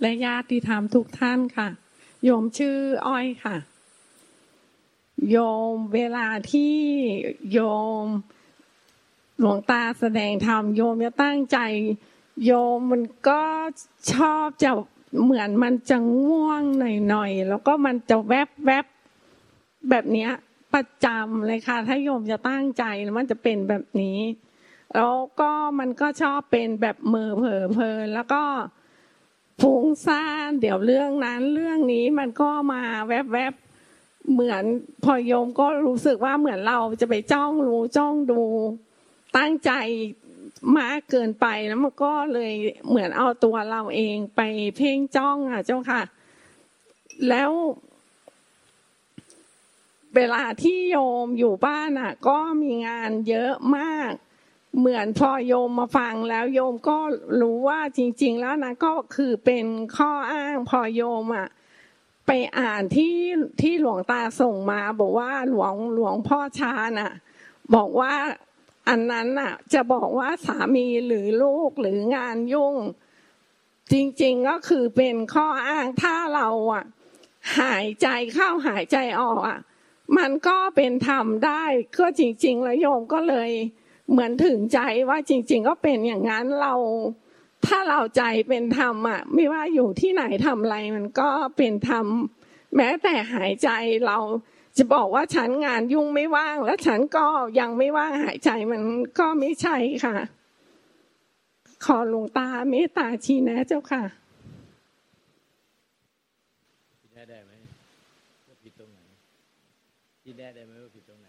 [0.00, 1.68] และญาติธรรมทุกท่านค่ะ
[2.24, 2.76] โยมชื่อ
[3.06, 3.56] อ้อยค่ะ
[5.30, 5.36] โย
[5.72, 6.76] มเวลาที่
[7.52, 7.60] โย
[8.04, 8.06] ม
[9.40, 11.58] หลวงตาแสดงธรรมโยมจะตั้งใจ
[12.44, 13.42] โยมมันก็
[14.12, 14.70] ชอบจะ
[15.22, 15.96] เหมือนมันจะ
[16.26, 18.86] ง่วงหน่อยๆ แล้วก็มันจะแวบแวบ
[19.90, 20.30] แบบเนี้ย
[20.74, 22.84] ประจำเลยค่ะ ถ้าโยมจะตั้งใจ
[23.18, 24.20] มันจะเป็นแบบนี้
[24.94, 28.42] แล้วก็มันก็ชอบเป็นแบบมือเผลอเพลินแล้วก็
[29.60, 34.64] ฟุ้งซ่านเดี๋ยวเรื่องนั้นเรื่องนี้มันก็มาแวบๆเหมือน
[35.04, 38.42] พอโยมก็รู้สึกว่าเหมือนเราจะไปจ้องรู้จ้องดู
[39.36, 39.70] ตั้งใจ
[40.78, 42.52] มากเกินไปแล้วมันก็เลย
[42.88, 44.40] เหมือนเอาตัวเราเองไป
[44.76, 46.02] เพ่งจ้องอะเจ้าค่ะ
[47.28, 47.52] แล้ว
[50.16, 50.96] เวลาที่โย
[51.26, 54.12] มอยู่บ้านอะ ก็มีงานเยอะมาก
[54.78, 56.98] เหมือนพอโยมมาฟังแล้วโยมก็
[57.40, 61.48] รู้ว่าจริง ๆ แล้วนะก็คือเป็นข้ออ้างพอโยมอะ
[62.26, 63.16] ไปอ่านที่
[63.60, 67.12] ที่หลวงตาส่งมาบอกว่าหลวงหลวงพ่อชาน่ะ
[67.74, 68.14] บอกว่า
[68.88, 72.76] อันนั้นน่ะ จะบอกว่าสามีหรือลูกหรืองานยุ่ง
[73.92, 76.84] จริงๆก็คือเป็นข้ออ้างถ้าเราอะ
[77.58, 79.58] หายใจเข้าหายใจออกอะ
[80.18, 81.64] มันก็เป็นธรรมได้
[81.98, 83.50] ก็จริง ๆ แล้วโยมก็เลย
[84.10, 86.74] เหมือนถึงใจว่าจริง ๆ ก็เป็นอย่างนั้นเรา
[87.66, 92.06] ถ้าเราใจเป็นธรรมอะ ไม่ว่าอยู่ที่ไหนทำอะไรมันก็เป็นธรรม
[92.76, 93.68] แม้แต่หายใจ
[94.06, 94.18] เรา
[94.76, 97.26] จะบอกว่าฉันงานยุ่งไม่ว่าง แล้วฉันก็
[97.60, 98.82] ยังไม่ว่างหายใจมัน
[99.18, 100.16] ก็ไม่ใช่ค่ะ
[101.84, 104.02] ขอหลวงตาเมตตาชี้แนะเจ้าค่ะ
[107.00, 107.52] ชี้แนะได้ไหม
[108.46, 109.00] ว่าผิดตรงไหน
[110.22, 111.28] ชี้แนะได้ไหมว่าผิดตรงไหน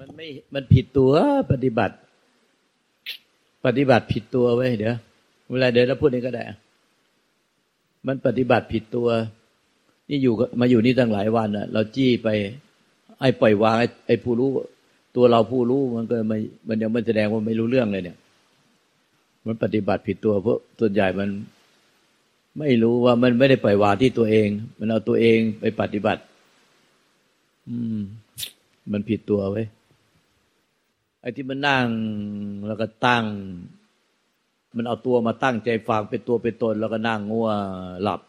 [0.00, 1.12] มันไม่มันผิดตัว
[1.52, 1.94] ปฏิบัติ
[3.64, 4.96] ปฏิบัติผิดตัวไว้เดี๋ยว
[5.50, 6.44] เวลาเดี๋ยวเราพูดนี้ก็ได้
[8.06, 9.08] มันปฏิบัติผิดตัว
[10.08, 12.28] นี่อยู่มาอยู่นี่ตั้งหลายวันอะ เราจี้ไป
[13.20, 14.50] ไอ้ปล่อยวาง ไอ้ผู้รู้
[15.16, 16.38] ตัวเราผู้รู้มันก็ไม่
[16.68, 18.18] มันยังไม่แสดงว่าไม่รู้เรื่องเลยเนี่ย
[19.46, 21.28] มันปฏิบัติผิดตัวเพราะส่วนใหญ่มัน
[22.58, 26.22] ไม่รู้ว่ามันไม่ได้ปล่อยวางที่ตัวเอง มันเอาตัวเองไปปฏิบัติ
[27.68, 28.00] อืม
[28.92, 29.62] มันผิดตัวไว้
[31.24, 31.86] ไอ้ที่มันนั่ง
[32.66, 33.24] แล้วก็ตั้ง
[34.76, 37.58] มันเอาตัวมาตั้งใจฟังเป็นตัวเป็นตน แล้วก็นั่งง่วง
[38.02, 38.20] หลับ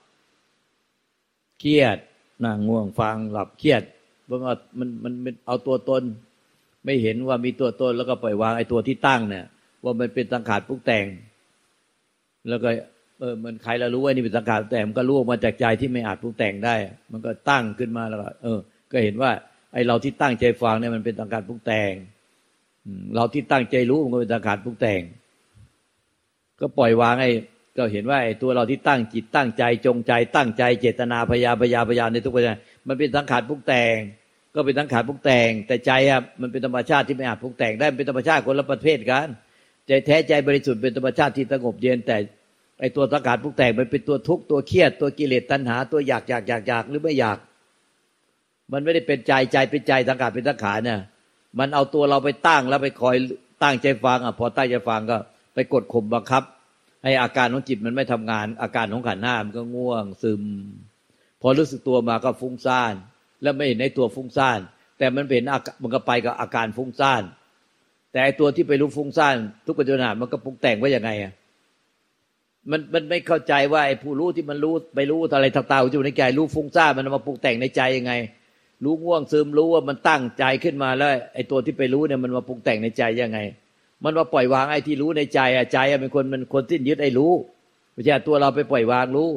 [1.59, 1.97] เครียด
[2.45, 3.84] นั่งง่วงฟังหลับเครียด
[4.25, 6.03] เพราะว่ามันมันเอาตัวตน
[6.85, 9.45] ไม่เห็นว่ามีตัวตน แล้วก็ปล่อยวางไอ้ตัวที่ตั้งเนี่ย
[9.84, 11.05] ว่ามันเป็นสังขารปุกแต่ง
[12.50, 12.69] แล้วก็
[13.19, 16.75] เออมันใครเรารู้ว่านี่เป็นสังขารแต่มันก็รู้มาจากใจที่ไม่อาจปุกแต่งได้
[17.11, 18.59] มันก็ตั้งขึ้นมาแล้วก็เออ
[18.91, 19.31] ก็เห็นว่า
[19.73, 21.94] ไอ้เราที่ตั้งใจฟังเนี่ยมันเป็นสังขารปุกแต่ง
[23.16, 25.01] เราที่ตั้งใจรู้มันก็เป็นสังขารปรุงแต่ง
[26.59, 27.31] ก็ปล่อยวางไอ้
[27.78, 32.57] ก็เห็นว่าไอ้ตัวเราที่ตั้งจิตตั้งใจจงใจ ตั้งใจเจตนาพยาพยาพยาในทุกประการ
[32.88, 33.96] มันเป็นสังขารปรุงแต่ง
[34.56, 39.28] ก็เป็นสังขารปรุงแต่ง แต่ใจอะมันเป็นธรรมชาติที่ไม่อาจปรุงแต่งได้เป็นธรรมชาติคนละประเภทกัน
[39.88, 42.17] ใจแท้ใจบริสุทธิ์เป็นธรรมชาติที่สงบเย็นแต่
[42.79, 47.38] ไอ้ตัวสังขารปรุงแต่งมันเป็นตัวทุกข์ตัวเครียดตัวกิเลสตัณหา ตัวอยากอยากอยากอยากหรือไม่อยาก
[48.72, 51.00] มันไม่ได้เป็นใจใจเป็นใจสังขารเป็นสังขารเนี่ย
[51.59, 53.16] มันเอาตัวเราไปตั้งแล้วไปคอย
[53.63, 55.17] ตั้งใจฟังอะพอตั้งใจฟังก็
[55.53, 56.43] ไปกดข่มบังคับ
[57.03, 60.41] ให้อาการของจิตมันไม่ทำงาน อาการของขันห้ามันก็ง่วงซึม
[61.41, 62.93] พอรู้สึกตัวมาก็ฟุ้งซ่าน
[63.41, 64.59] แล้วไม่เห็นในตัวฟุ้งซ่าน
[64.97, 65.43] แต่มันเป็น
[65.81, 67.23] มันก็ไปกับอาการฟุ้งซ่าน
[68.13, 69.35] แต่ตัวที่ไปรู้ฟุ้งซ่าน
[69.66, 71.33] ทุกปัจจุบันมันก็ปรุงแต่งว่ายังไงอะ
[72.72, 78.13] มันมันไม่เข้าใจว่าไอ้ผู้รู้ที่มันรู้ไปรู้อะไรทางตาอยู่ในใจรู้ฟุ้งซ่านมันมาปรุงแต่งในใจยังไง
[78.84, 83.40] รู้ง่วงซึมรู้ว่ามันตั้งใจขึ้นมาแล้วไอ้ตัวที่ไปรู้เนี่ยมันมาปรุงแต่งในใจยังไง
[84.03, 87.32] มันมาปล่อยวางไอ้ที่รู้ในใจอะใจอะเป็นคนมันคนสิ้นยึดไอ้รู้
[87.94, 89.29] ไม่ใช่ตัวเราไปปล่อยวางรู้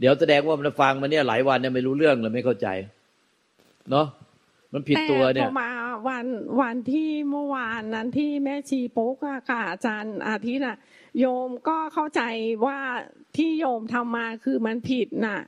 [0.00, 2.68] เดี๋ยวแสดงว่ามันฟังมันเนี่ยหลายวันเนี่ยไม่รู้เรื่องเลยไม่เข้าใจ
[3.90, 4.06] เนาะ
[4.72, 5.70] มันผิดตัวเนี่ยมา
[6.08, 6.26] วัน
[6.60, 9.16] วันที่เมื่อวานนั้นที่แม่ชีปุ๊ก
[9.48, 10.76] ค่ะอาจารย์อาทิตย์น่ะ
[11.20, 12.22] โยมก็เข้าใจ
[12.66, 12.78] ว่า
[13.36, 15.40] ที่โยมทำมาคือมันผิดน่ะ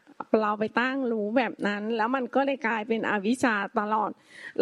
[0.42, 4.10] เราไปตั้งรู้แบบนั้น แล้วมันก็เลยกลายเป็นอวิชชาตลอด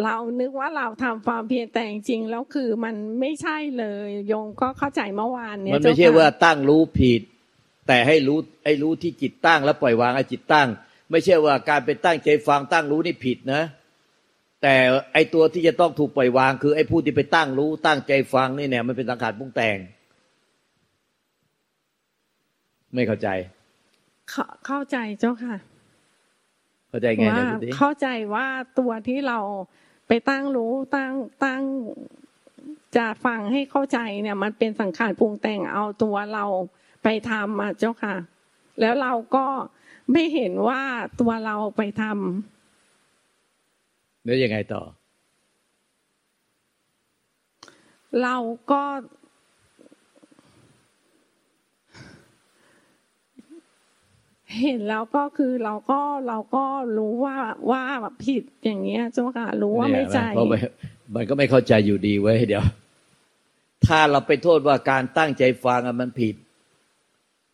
[0.03, 7.21] เรานึกว่าเราทำความเพียรแต่จริงแล้วคือมันไม่ใช่เลยโยมก็เข้าใจเมื่อวานเนี่ยมันไม่ใช่ว่าตั้งรู้ผิด
[7.87, 10.67] แต่ให้รู้ไอ้รู้ที่จิตตั้งแล้วปล่อยวางไอ้จิตตั้ง
[11.11, 13.63] ไม่ใช่ว่าการไปตั้งใจฟังตั้งรู้นี่ผิดนะ
[14.61, 14.75] แต่
[15.13, 19.77] ไอ้ตัวที่จะต้องถูกปล่อยวาง คือไอ้ผู้ที่ไปตั้งรู้ตั้งใจฟังนี่เนี่ยมันเป็นสังขารปรุงแต่ง
[22.93, 23.29] ไม่เข้าใจ
[24.65, 25.55] เข้าใจเจ้าค่ะ
[26.89, 27.47] เข้าใจไงว่า
[27.77, 28.47] เข้าใจว่า
[28.79, 29.39] ตัวที่เรา
[30.07, 31.13] ไปตั้งรู้ตั้ง
[31.43, 31.61] ตั้ง
[32.97, 36.45] จะฟังให้เข้าใจเนี่ย มันเป็นสังขารปรุงแต่งเอาตัวเรา
[37.03, 38.15] ไปทำอะเจ้าค่ะ
[38.81, 39.45] แล้วเราก็
[40.11, 40.81] ไม่เห็นว่า
[41.21, 44.83] ตัวเราไปทำแล้วยังไงต่อ
[48.23, 48.35] เรา
[48.71, 48.83] ก็
[54.59, 56.65] เห็นแล้วก็คือเราก็เราก็
[56.97, 57.37] รู้ว่า
[57.71, 60.19] ว่าแบบผิดอย่างเงี้ยเจ้าค่ะรู้ว่าไม่ใจ
[61.15, 62.65] มันก็ไม่เข้าใจอยู่ดีไว้เดี๋ยว
[63.85, 66.35] ถ้าเราไปโทษว่าการตั้งใจฟังมันผิด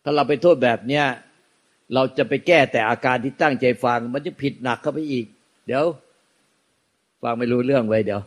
[0.04, 1.04] ถ้าเราไปโทษแบบเนี้ย
[1.94, 5.24] เราจะไปแก้แต่อาการที่ตั้งใจฟัง มันจะผิดหนักเข้าไปอีก
[5.66, 5.84] เดี๋ยว
[7.22, 8.20] ฟังไม่รู้เรื่องไว้เดี๋ยว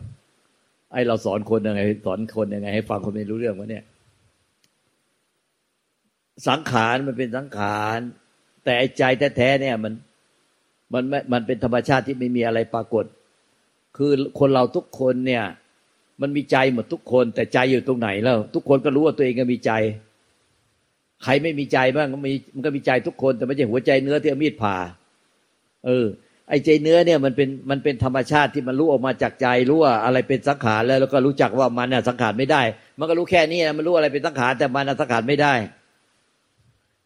[0.92, 3.84] ไอเราสอนคนยังไง สอนคนยังไง ให้ฟังคนไม่รู้เรื่องวะเนี่ย
[6.48, 8.00] สังขารมันเป็นสังขาร
[8.68, 9.04] แต่ใจ
[9.36, 9.92] แท้ๆเนี่ยมัน
[10.92, 13.04] มันมันเป็นธรรมชาติที่ไม่มีอะไรปรากฏ
[13.96, 15.44] คือคนเราทุกคนเนี่ย
[16.20, 19.72] มันมีใจหมดทุกคน แต่ใจอยู่ตรงไหนแล้ว ทุกคนก็รู้ว่าตัวเองก็มีใจ
[21.22, 24.76] ใครไม่มีใจบ้างก็มีมันก็มีใจทุกคน แต่ไม่ใช่หัวใจเนื้อที่มีดผ่า
[25.86, 26.06] เออ
[26.48, 32.62] ไอ้ใจเนื้อเนี่ยมันเป็นมันเป็นธรรมชาติที่มันรู้ออกมาจากใจรู้ว่าอะไรเป็นสังขารแล้วแล้วก็รู้จักว่ามันน่ะสังขารไม่ได้
[32.98, 35.54] มันก็รู้แค่นี้มันรู้อะไรเป็นสังขารแต่มันสังขารไม่ได้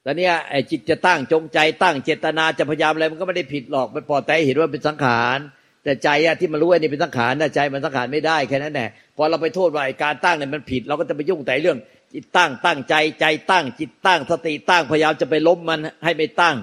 [0.05, 5.39] แล้วเนี่ยไอ้จิตจะตั้งจงใจตั้งเจตนาจะพยายามอะไรมันก็ไม่ได้ผิดหรอกมันพอแต่เห็นว่าเป็นสังขาร
[5.85, 11.79] แต่ใจอะที่มันรู้ว่านี่เป็นสังขารแต่ใจมันสังขารไม่ได้แค่นั้นแหละพอเราไปโทษว่าไอ้การตั้งเนี่ยมันผิด เราก็จะไปยุ่งแต่เรื่อง
[12.15, 16.57] จิตตั้งตั้งใจใจตั้ง จิตตั้งสติตั้งพยายามจะไปล้มมันให้ไม่ตั้ง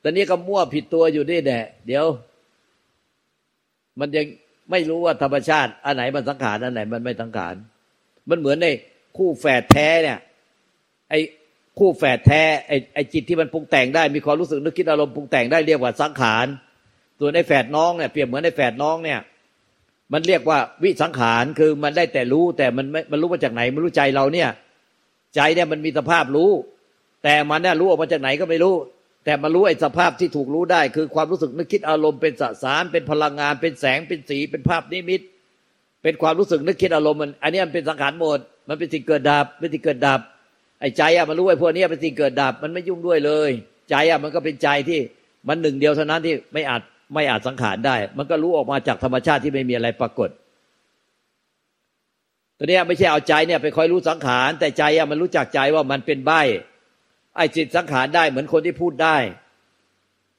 [0.00, 2.04] แต่นี้ก็มั่วผิดตัวอยู่นี่แหละเดี๋ยว
[4.00, 4.26] มันยัง
[4.70, 7.54] ไม่รู้ว่าธรรมชาติอันไหนมันสังขารอันไหนมันไม่สังขาร
[8.28, 8.68] มันเหมือนใน
[9.16, 10.18] คู่แฝดแท้เนี่ย
[11.10, 11.14] ไอ
[11.78, 16.46] คู่แฝดแท้ไอ้ไอจิตที่มันปรุงแต่งได้ มีความรู้สึกนึกคิดอารมณ์ปรุงแต่งได้เรียกว่าสังขาร
[17.18, 19.18] ส่วนไอ้แฝดน้องเนี่ยเปรียบเหมือนไอ้แฝดน้องเนี่ย
[20.12, 24.48] มันเรียกว่าวิสังขารคือมันได้แต่รู้แต่มันไม่มันรู้มาจากไหนไม่รู้ใจเราเนี่ย
[25.34, 26.50] ใจเนี่ยมันมีสภาพรู้
[27.24, 28.74] แต่มันเนี่ยรู้ออกมาจากไหนก็ไม่รู้
[29.24, 35.20] แต่มารู้ไอ้สภาพที่ถูกรู้ได้ คือความรู้สึกนึกคิดอารมณ์เป็นสสารเป็นพลังงานเป็นแสงเป็นสีเป็นภาพนิมิต
[36.02, 38.38] เป็นความรู้สึกนึกคิดอารมณ์มันอันนี้มันเป็นสังขารหมด
[38.68, 40.20] มันเป็นสิ่งเกิดดับเป็นสิ่งเกิดดับ
[40.82, 43.50] ไอ้ใจอะมันรู้ไอ้พวกนี้เป็นสิ่งเกิดดับ มันไม่ยุ่งด้วยเลย
[43.90, 45.00] ใจอะมันก็เป็นใจที่
[45.48, 46.82] มันหนึ่งเดียวเท่านั้นที่ไม่อาจ
[47.14, 50.30] ไม่อาจสังขารได้ มันก็รู้ออกมาจากธรรมชาติที่ไม่มีอะไรปรากฏ
[52.58, 56.32] ตัวนี้ไม่ใช่เอาใจเนี่ยไปคอยรู้สังขาร แต่ใจอะมันรู้จักใจว่ามันเป็นใบ
[57.36, 59.16] ไอ้จิตสังขารได้เหมือนคนที่พูดได้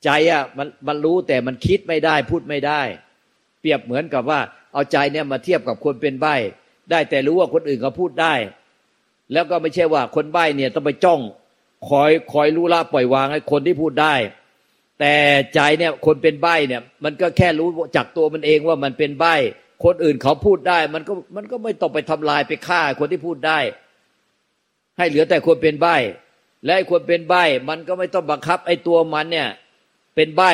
[0.06, 2.82] ใจอะมันมันรู้แต่มันคิดไม่ได้ พูดไม่ได้
[3.62, 4.40] เปรียบเหมือนกับว่า
[4.74, 6.28] เอาใจเนี่ยมาเทียบกับคนเป็นใบ
[6.92, 8.34] ได้แต่รู้ว่าคนอื่นเขาพูดได้
[9.32, 11.22] แล้วก็ไม่ใช่ว่าคนใบ้เนี่ยต้องไปจ้อง
[11.90, 14.14] คอยคอยรู้ละปล่อยวางให้คนที่พูดได้
[15.00, 15.14] แต่
[15.54, 19.36] ใจเนี่ยคนเป็นใบ้เนี่ย มันก็แค่รู้จากตัวมันเองว่ามันเป็นใบ้
[19.84, 23.60] คนอื่นเขาพูดได้ มันก็มันก็ไม่ต้องไปทำลายไปฆ่าคนที่พูดได้
[24.98, 25.96] ให้เหลือแต่คนเป็นใบ้
[26.66, 29.50] และคนเป็นใบ้มันก็ไม่ต้องบังคับ ไอ้ตัวมันเนี่ย
[30.16, 30.52] เป็นใบ้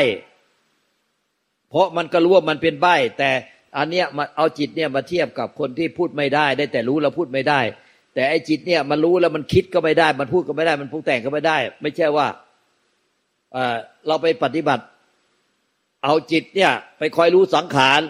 [1.70, 3.30] เพราะมันก็รู้ว่ามันเป็นใบ้แต่
[3.78, 7.60] อันเนี้ยมาเอาจิตเนี่ยมาเทียบกับคนที่พูดไม่ได้ ได้แต่รู้แล้วพูดไม่ได้
[8.20, 12.28] แต่ไอ้จิตเนี่ยมันรู้แล้วมันคิดก็ไม่ได้ มันพูดก็ไม่ได้ มันพูดแต่งก็ไม่ได้ ไม่ใช่ว่า
[14.08, 14.84] เราไปปฏิบัติ
[16.04, 18.02] เอาจิตเนี่ย ไปคอยรู้สังขาร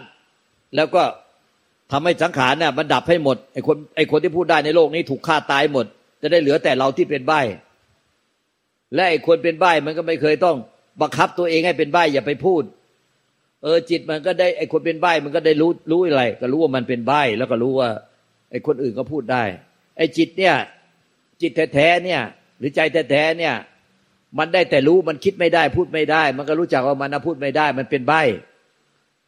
[0.76, 1.04] แล้วก็
[1.92, 5.86] ทำให้สังขารเนี่ยมันดับให้หมดไอ้คนไอ้คนที่พูดได้ในโลกนี้ถูกฆ่าตายหมด
[6.22, 7.34] จะได้เหลือแต่เราที่เป็นใบ
[8.96, 10.56] และไอ้คนเป็นใบมันก็ไม่เคยต้อง
[11.02, 12.64] บังคับตัวเองให้เป็นใบอย่าไปพูด
[13.64, 17.90] เออจิตมันก็ได้ไอ้คนเป็นใบมันก็ได้รู้รู้อะไร ก็รู้ว่ามันเป็นใบแล้วก็รู้ว่า
[18.52, 19.44] ไอ้คนอื่นก็พูดได้
[20.00, 20.56] ไอ้จิตเนี่ย
[21.42, 22.22] จิตแท้ๆเนี่ย
[22.60, 22.80] หรือใจ
[23.12, 23.56] แท้ๆเนี่ย
[24.38, 28.14] มันได้แต่รู้มันคิดไม่ได้พูดไม่ได้ มันก็รู้จักว่ามันพูดไม่ได้ มันเป็นใบ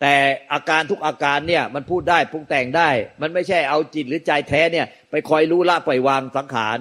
[0.01, 0.15] แต่
[0.53, 2.89] อาการทุกอาการเนี่ย มันพูดได้ปรุงแต่งได้
[3.21, 6.79] มันไม่ใช่เอาจิตหรือใจแท้เนี่ย ไปคอยรู้ละปล่อยวางสังขาร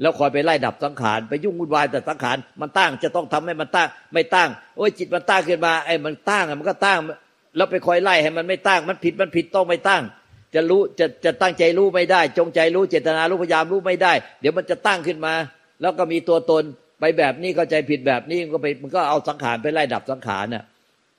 [0.00, 6.98] แล้วคอยไปไล่ดับสังขาร ไปยุ่งวุ่นวายแต่สังขารมันตั้งจะต้องทำให้มันตั้ง ไม่ตั้งโอ้ยจิตมันตั้งขึ้นมาไอ้มันตั้งมันก็ตั้ง
[7.56, 10.02] แล้วไปคอยไล่ให้มันไม่ตั้ง มันผิดมันผิดต้องไม่ตั้ง
[10.54, 15.34] จะรู้จะจะตั้งใจรู้ไม่ได้ จงใจรู้เจตนารู้พยายามรู้ไม่ได้ เดี๋ยวมันจะตั้งขึ้นมา
[15.80, 16.62] แล้วก็มีตัวตน
[17.00, 20.64] ไปแบบนี้เข้าใจผิดแบบนี้มันก็ไปมันก็เอาสังขารไปไล่ดับสังขารเนี่ย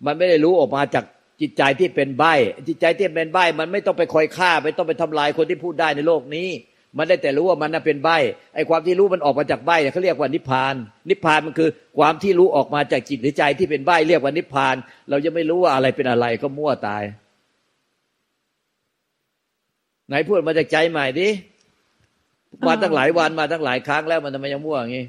[0.06, 1.06] มันไม่ได้รู้ออกมาจาก
[1.42, 2.24] จิตใจที่เป็นใบ
[2.68, 6.48] จิตใจที่เป็นใบมันไม่ต้องไปคอยฆ่าไม่ต้องไปทำลายคนที่พูดได้ในโลกนี้
[6.98, 8.10] มันได้แต่รู้ว่ามันเป็นใบ
[8.56, 10.76] ไอ้ความที่รู้มันออกมาจากใบเนี่ยเขาเรียกว่านิพพาน
[11.10, 14.76] นิพพานมันคือความที่รู้ออกมาจากจิตหรือใจที่เป็นใบเรียกว่านิพพาน
[15.10, 17.04] เราจะไม่รู้ว่าอะไรเป็นอะไรก็มั่วตาย
[20.12, 21.30] ไหนพูดมาจากใจใหม่ดิ
[22.68, 25.06] มาตั้งหลายวันมาตั้งหลายครั้งแล้วมันทำไมยังมั่วอย่างนี้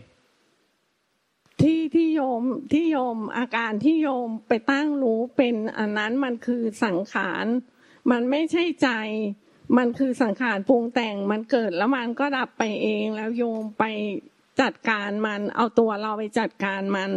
[1.61, 2.42] ที่ที่โยม
[2.73, 7.47] ที่โยมอาการที่โยมไปตั้งรู้เป็นอันนั้นมันคือสังขาร
[8.11, 8.88] มันไม่ใช่ใจ
[9.76, 13.85] มันคือสังขารปรุงแต่งมันเกิดแล้วมันก็ดับไปเองแล้วโยมไป
[14.61, 17.11] จัดการมันเอาตัวเราไปจัดการมัน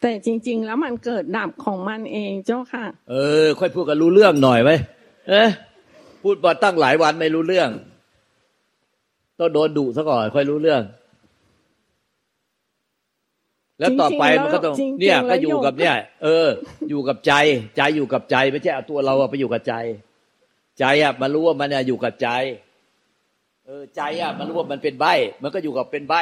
[0.00, 3.14] แต่จริง ๆ แล้วมันเกิดดับของมันเองเจ้าค่ะ เอ
[3.44, 4.70] อ ค่อยพูดกันรู้เรื่องหน่อยไหม
[5.30, 5.50] เอ๊ะ
[6.22, 7.70] พูดมาตั้งหลายวันไม่รู้เรื่อง
[9.38, 10.82] ต้องโดนดุซะก่อนค่อยรู้เรื่อง
[13.78, 16.46] แล้วต่อไปมันก็ต้องจริงๆเนี่ยแล้วก็อยู่โยมกับเนี่ย เออ
[16.90, 17.32] อยู่กับใจ
[17.76, 19.74] ใจอยู่กับใจไม่ใช่เอาตัวเราอะไปอยู่กับใจ
[20.78, 22.28] ใจอะมันรู้ว่ามันอะอยู่กับใจ
[23.66, 25.06] เออ ใจอะมันรู้ว่ามันเป็นใบ
[25.42, 26.14] มันก็อยู่กับเป็นใบ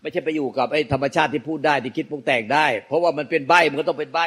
[0.00, 4.20] ไม่ใช่ไปอยู่กับไอ้ธรรมชาติที่พูดได้ที่คิดปรุงแต่งได้ เพราะว่ามันเป็นใบมันก็ต้องเป็นใบ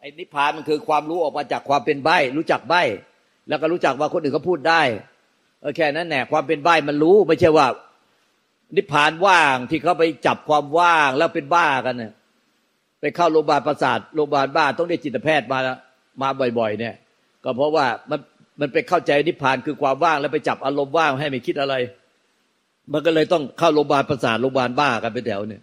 [0.00, 2.74] ไอ้นิพพานมันคือความรู้ออกมาจากความเป็นใบรู้จักใบ
[3.48, 4.82] แล้วก็รู้จักว่าคนอื่นเขาพูดได้
[5.76, 7.66] แค่นั้นแหละความเป็นใบมันรู้ไม่ใช่ว่า
[8.76, 12.12] นิพพานว่างที่เขาไปจับความว่างแล้วเป็นบ้ากันเนี่ย
[13.00, 15.58] ไปเข้าโรงพยาบาลประสาทโรงพยาบาลบ้าต้องได้จิตแพทย์มา
[16.22, 16.28] มา
[16.58, 16.94] บ่อย ๆ เนี่ย
[17.44, 18.20] ก็เพราะว่ามัน
[18.60, 21.74] มันไปเข้าใจนิพพานคือความว่างแล้วไปจับอารมณ์ว่างให้ไม่คิดอะไร
[22.92, 25.62] มันก็เลยต้องเข้าโรงพยาบาลประสาทโรงพยาบาลบ้ากันไปแถวเนี่ย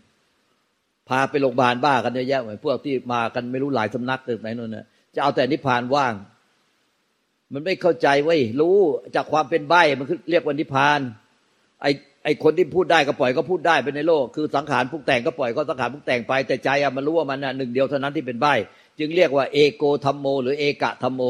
[1.09, 6.13] พาไปโรงพยาบาลบ้ากันเยอะแยะเหมือนพวกที่มากันไม่รู้หลายสำนักตึกไหนนู่นเนี่ยจะเอาแต่นิพพานว่าง
[7.53, 8.77] มันไม่เข้าใจเว้ยรู้
[9.15, 10.99] จากความเป็นใบมันคือเรียกว่านิพาน
[11.81, 11.87] ไอ
[12.23, 18.47] ไอคนที่พูดได้ก็ปล่อยก็พูดได้ไปในโลก คือสังขารพุกแต่งก็ปล่อยก็สังขารพุกแต่งไป แต่ใจอะมันรู้ว่ามันน่ะหนึ่งเดียวเท่านั้นที่เป็นใบ
[18.99, 21.21] จึงเรียกว่าเอโกธรรมโม หรือเอกะธรรมโม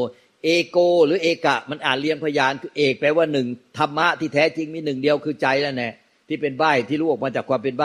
[0.44, 3.46] เอโก หรือเอกะ มันอ่านเรียงพยานคือเอกแปลว่าหนึ่ง
[3.78, 5.90] ธรรมะที่แท้จริงมีหนึ่งเดียวคือใจแล้วแน่
[6.28, 7.84] ที่เป็นใบที่รู้ออกมาจากความเป็นใบ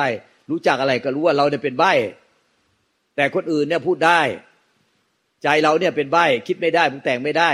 [0.49, 1.85] รู้จักอะไรก็รู้ว่าเราเนี่ยเป็นใบ
[3.15, 4.21] แต่คนอื่นเนี่ยพูดได้
[5.43, 7.49] ใจเราเนี่ยเป็นใบคิดไม่ได้ปรุงแต่งไม่ได้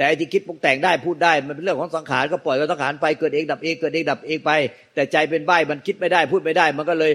[0.00, 4.50] แต่ไอ้ที่คิดปรุงแต่งได้พูดได้มันเป็นเรื่องของสังขารก็ปล่อยก็สังขารไปเกิดเองดับเองเกิดเองดับเองไป
[4.94, 7.12] แต่ใจเป็นใบมันคิดไม่ได้พูดไม่ได้ มันก็เลย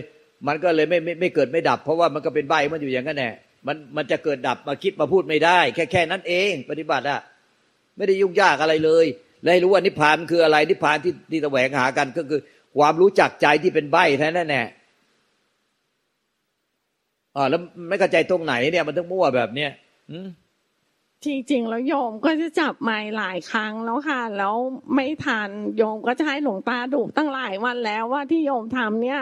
[0.48, 3.32] มันก็เลยไม่ไม่ไม่เกิดไม่ดับ เพราะว่ามันก็เป็นใบมันอยู่อย่างนั้นแน่
[3.68, 7.20] มันมันจะเกิดดับมาคิดมาพูดไม่ได้ แค่แค่นั้นเองปฏิบัติอะ
[7.98, 9.06] ไม่ได้ยุ่งยากอะไรเลย
[9.42, 12.40] และให้รู้ว่านิพพานคืออะไรนิพพานที่ที่แสวงหากันก็คือ
[12.78, 14.64] ความรู้จักใจที่เป็นใบแท้นั่นแน่
[17.36, 19.72] อ่าแล้วไม่เข้าใจตรงไหนเนี่ยมันต้องมั่วแบบเนี้ย
[20.12, 20.28] อืม
[21.26, 24.56] จริงๆ แล้วโยมก็จะจับไม้หลายครั้งแล้วค่ะ แล้ว
[24.96, 29.22] ไม่ทันโยมก็จะให้หลวงตาดุตั้งหลายวันแล้วว่าที่โยมทำเนี่ย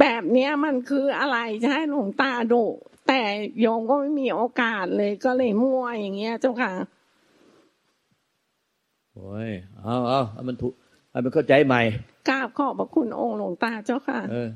[0.00, 2.64] แบบเนี้ยมันคืออะไรจะให้หลวงตาดุ
[3.08, 3.20] แต่
[3.60, 6.72] โยมก็ไม่มีโอกาสเลยก็เลยมั่วอย่างเงี้ยเจ้าค่ะ
[9.14, 9.50] โอ้ย
[9.82, 10.72] เอาเอาเอามันถูก
[11.10, 11.82] ให้มันเข้าใจใหม่
[12.28, 14.48] กราบขอบพระคุณองค์หลวงตาเจ้าค่ะเออ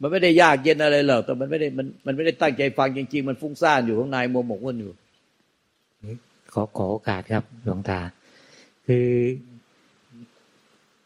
[0.00, 4.92] มันไม่ได้ยากเย็นอะไรหรอกแต่มันไม่ได้มันมันไม่ได้ตั้งใจฟังจริง ๆ มันฟุ้งซ่านอยู่ข้างในมัวหมกมุ่นอยู่
[6.52, 8.00] ขอขอโอกาสครับหลวงตา
[8.86, 9.08] คือ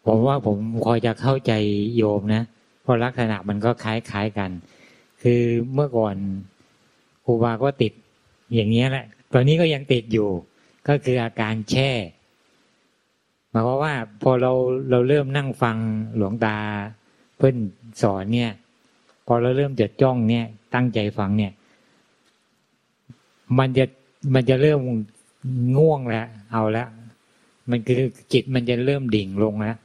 [0.06, 1.52] ผมว่าผมพอจะเข้าใจ
[1.96, 2.42] โยมนะ
[2.82, 4.50] เพราะลักษณะมันก็คล้ายคล้ายกัน
[5.22, 5.42] คือ
[5.74, 6.16] เมื่อก่อน
[7.24, 7.92] ครูบาก็ติด
[8.54, 10.28] อย่างเงี้แหละ ตอนนี้ก็ยังติดอยู่
[10.88, 11.90] ก็คืออาการแช่
[13.50, 14.52] หมายความว่าพอเรา
[14.90, 15.76] เราเริ่มนั่งฟัง
[16.16, 16.56] หลวงตา
[17.38, 17.56] เพิ่น
[18.02, 18.52] สอนเนี่ย
[19.26, 21.52] พอเราเริ่มจดจ้องเนี่ย ตั้งใจฟังเนี่ย
[23.58, 23.84] มันจะ
[24.34, 24.80] มันจะเริ่ม
[25.76, 26.86] ง่วงแล้วเอาและ
[27.70, 29.76] มันคือจิตมันจะเริ่มดิ่งลงแล้ว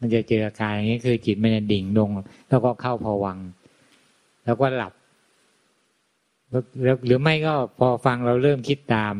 [0.00, 2.10] มันจะเจออาการอย่างนี้คือจิตมันจะดิ่งลง
[2.48, 3.38] แล้วก็เข้าพวัง
[4.44, 4.92] แล้วก็หลับ
[6.50, 9.14] แล้วหรือไม่ก็พอฟังเราเริ่มคิดตาม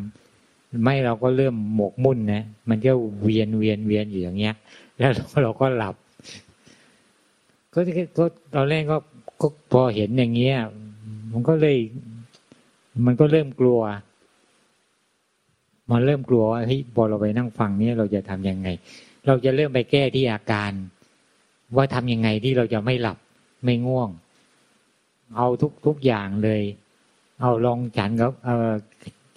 [0.85, 4.55] ไม่เราก็เริ่มหมกมุ่นนะมันก็เวียนเวียนเวียนอยู่อย่างเงี้ย
[4.99, 5.11] แล้ว
[5.43, 5.95] เราก็หลับ
[7.75, 7.81] ก็
[8.19, 8.99] ก็ตอนแรกก็
[9.41, 10.57] ก็พอเห็นอย่างเงี้ย
[11.33, 11.77] มันก็เลย
[13.07, 13.81] มันก็เริ่มกลัว
[15.91, 18.69] มันเริ่มกลัวว่าเฮ้ยพอเราไปนั่งฟังเนี่ยเราจะทำยังไง
[19.27, 20.73] เราจะเริ่มไปแก้ที่อาการ
[21.77, 23.19] ว่าทำยังไงที่เราจะไม่หลับ
[23.65, 24.11] ไม่ง่วง
[25.37, 26.63] เอาทุกทุกอย่างเลย
[27.41, 28.71] เอาลองฉันกับเออ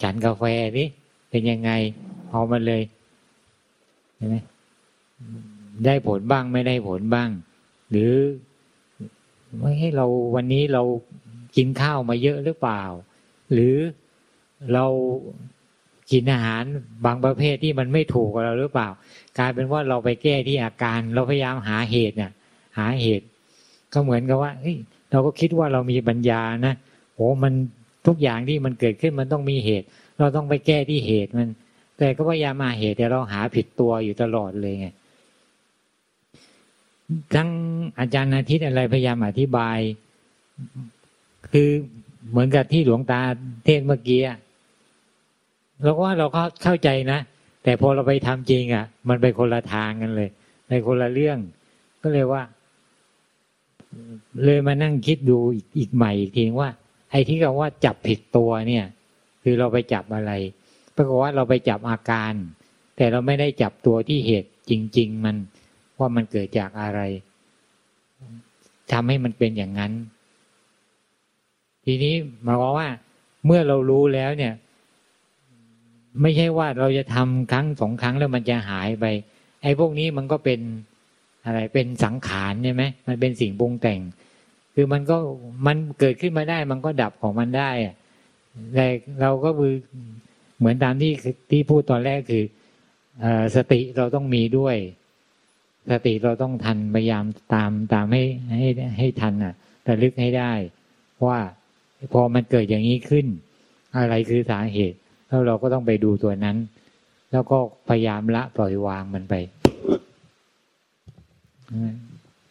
[0.04, 0.44] ฉันกาแฟ
[0.80, 0.88] นี่
[1.30, 1.72] เป็นยังไง
[2.32, 2.82] เอามาเลย
[4.16, 4.36] เห็นไหม
[5.86, 7.30] ได้ผลบ้างไม่ได้ผลบ้าง
[7.90, 8.14] หรือ
[9.60, 10.84] ไม่ให้เราวันนี้เรา
[11.56, 12.84] กินข้าวมาเยอะหรือเปล่า
[13.54, 13.76] หรือ
[14.74, 14.86] เรา
[16.12, 16.64] กินอาหาร
[17.06, 18.90] บางประเภทที่มันไม่ถูกกับเราหรือเปล่า
[19.38, 22.32] กลายเป็นว่าเราไปแก้ที่อาการ เราพยายามหาเหตุเนี่ย
[22.78, 23.26] หาเหตุ
[23.94, 24.52] ก็เหมือนกับว่า
[25.12, 26.74] เราก็คิดว่าเรามีปัญญานะ
[27.16, 27.54] โอ้มัน
[28.08, 29.86] ทุกอย่างที่มันเกิดขึ้นมันต้องมีเหตุ
[30.20, 31.50] เราต้องไปแก้ที่เหตุมัน
[31.98, 34.88] แต่ก็พยายามมาเหตุแต่เราหาผิดตัวอยู่ตลอดเลยไง
[37.36, 37.50] ทั้ง
[38.00, 39.78] อาจารย์อาทิตย์อะไรพยายามอธิบาย
[41.52, 41.70] คือ
[42.30, 43.22] เหมือนกับที่หลวงตา
[43.66, 44.22] เทศเมื่อกี้
[45.84, 47.20] เราก็ว่าเราก็เข้าใจนะ
[47.64, 50.30] แต่พอเราไปทำจริงอะ มันไปคนละทางกันเลย
[50.70, 51.38] ในคนละเรื่อง
[52.02, 52.44] ก็เลยว่า
[54.46, 55.38] เลยมานั่งคิดดู
[55.78, 56.72] อีกใหม่อีกทีว่า
[57.12, 58.86] ไอ้ที่คำว่าจับผิดตัวเนี่ย
[59.44, 60.32] คือเราไปจับอะไร
[60.96, 62.34] ปรากฏว่าเราไปจับอาการ
[62.98, 65.36] แแต่เราไม่ได้จับตัวที่เหตุจริง ๆ มัน
[66.00, 67.02] ว่ามันเกิดจากอะไร
[68.92, 69.94] ทำให้มันเป็นอย่างนั้น
[71.86, 72.88] ทีนี้หมายความว่า
[73.46, 74.54] เมื่อเรารู้แล้วเนี่ย
[76.22, 79.06] ไม่ใช่ว่าเราจะทำครั้งสองครั้งแล้วมันจะหายไป
[79.64, 80.60] ไอ้พวกนี้มันก็เป็น
[81.46, 84.00] อะไรเป็นสังขารใช่ไหมมันเป็นสิ่งปรุงแต่ง
[84.76, 85.18] คือมันก็
[85.68, 87.70] มันเกิดขึ้นมาได้ มันก็ดับของมันได้
[88.76, 88.88] แต่
[89.22, 89.74] เราก็คือ
[90.58, 91.14] เหมือนตามที่
[91.52, 92.44] ที่พูดตอนแรกคือ
[93.56, 94.76] สติเราต้องมีด้วย
[95.92, 97.24] สติเราต้องทันพยายาม
[97.54, 98.24] ตามตามให้
[98.60, 99.54] ให้ให้ทันอะ
[99.88, 100.52] ระลึกให้ได้
[101.26, 101.40] ว่า
[102.14, 103.26] พอมันเกิดอย่างนี้ขึ้น
[103.98, 104.98] อะไรคือสาเหตุ
[105.30, 106.58] แล้วเราก็ต้องไปดูตัวนั้น
[107.32, 107.58] แล้วก็
[107.90, 109.34] พยายามละปล่อยวางมันไป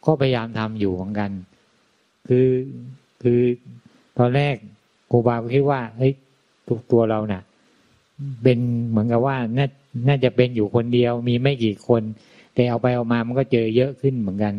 [0.04, 1.30] ก็พยายามทำอยู่เหมือนกัน
[2.28, 2.48] คือ
[3.22, 3.40] คือ
[4.18, 4.54] ตอนแรก
[5.10, 6.12] ครูบาก็คิดว่าเฮ้ย
[6.68, 7.42] ทุกตัวเราเนะ่ะ
[8.42, 8.58] เป็น
[8.88, 9.66] เหมือนกับว่าน่า
[10.08, 12.02] น่าจะเป็นอยู่คนเดียว มีไม่กี่คน
[12.54, 14.54] แต่เอาไปเอามามันก็เจอเยอะขึ้นเหมือนกัน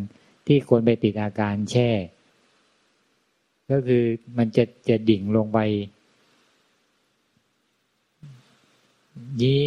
[0.47, 1.89] ที่คนไปติดอาการแช่
[3.71, 4.03] ก็คือ
[4.38, 5.59] มันจะจะดิ่งลงไป
[9.41, 9.63] ยี่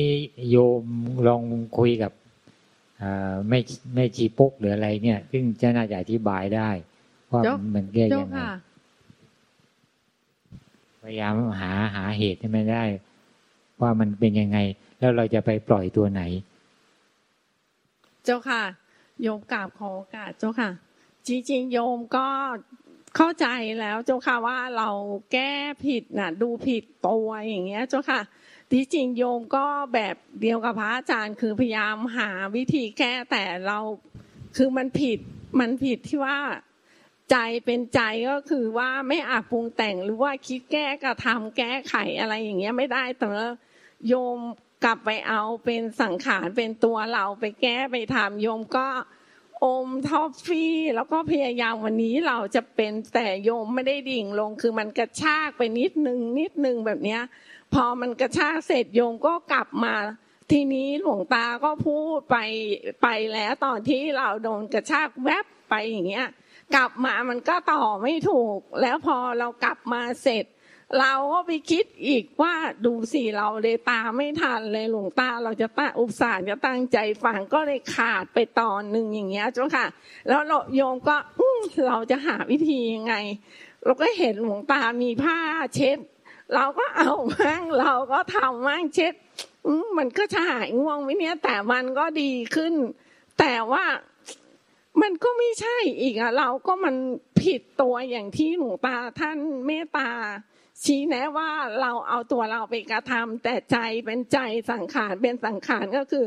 [0.50, 0.84] โยม
[1.26, 1.42] ลอง
[1.78, 2.12] คุยกับ
[3.48, 3.58] ไม่
[3.94, 6.70] ไม่ชีปุ๊กหรืออะไรเนี่ย ซึ่งจะน่าจะอธิบายได้
[7.32, 7.42] ว่า
[7.74, 8.38] มันแก้ยังไง
[11.02, 12.84] พยายามหาหาเหตุให้มันได้
[13.80, 14.58] ว่ามันเป็นยังไง
[14.98, 16.22] แล้วเราจะไปปล่อยตัวไหน
[18.24, 18.62] เจ้าค่ะ
[19.22, 20.70] โยมกราบขอโอกาสเจ้าค่ะ
[21.26, 22.26] จริงๆ โยมก็
[23.16, 23.46] เข้าใจ
[23.80, 24.90] แล้วเจ้าค่ะว่าเรา
[25.32, 25.52] แก้
[25.84, 28.20] ผิดน่ะ ดูผิดตัวอย่างเงี้ย เจ้าค่ะ
[28.72, 33.78] ที่จริงโยมก็แบบเดียวกับพระอาจารย์คือพยายามหาวิธีแก้แต่เรา
[34.56, 35.18] คือมันผิด
[35.60, 36.38] มันผิดที่ว่า
[37.30, 38.00] ใจเป็นใจ
[38.30, 43.28] ก็คือว่าไม่อาจปรุงแต่งหรือว่าคิดแก้กระทำแก้ไขอะไรอย่างเงี้ยไม่ได้แต่
[44.08, 44.38] โยม
[44.84, 48.86] กลับไปเอาเป็นสังขารเป็นตัวเราไปแก้ไปทำโยมก็
[49.64, 57.22] อมท็อฟฟี่ แล้วก็พยายามวันนี้เราจะเป็นแต่โยมไม่ได้ดิ่งลง คือมันกระชากไปนิดนึงนิดนึงแบบเนี้ย
[57.74, 59.94] พอมันกระชากเสร็จโยมก็กลับมา
[60.50, 62.36] ทีนี้หลวงตาก็พูดไป
[63.02, 66.26] ไปแล้วตอนที่เราโดนกระชากแวบไปอย่างเงี้ย
[66.74, 70.44] กลับมามันก็ต่อไม่ถูก แล้วพอเรากลับมาเสร็จ
[71.00, 72.54] เราก็ไปคิดอีกว่า
[72.86, 79.86] ดูสิเราเลยตาไม่ทันเลยหลวงตาเราจะตั้งอุปสรรคจะตั้งใจฟังก็เลยขาดไปตอนหนึ่งอย่างเงี้ยเจ้าค่ะ
[80.28, 80.42] แล้ว
[80.74, 81.16] โยมก็
[81.86, 83.14] เราจะหาวิธียังไง
[83.84, 85.38] เราก็เห็นหลวงตามีผ้า
[85.74, 85.98] เช็ด
[86.54, 89.14] เราก็เอามั่งเราก็ทำมั่งเช็ด
[89.98, 92.74] มันก็จะหายง่วงไว้เนี้ยแต่มันก็ดีขึ้น
[93.38, 93.84] แต่ว่า
[95.02, 96.94] มันก็ไม่ใช่อีกอะเราก็มัน
[97.42, 100.10] ผิดตัวอย่างที่หลวงตาท่านเมตตา
[100.84, 104.38] ชี้แนะว่าเราเอาตัวเราไปกระทำแต่ใจเป็นใจ
[104.70, 106.24] สังขารเป็นสังขารก็คือ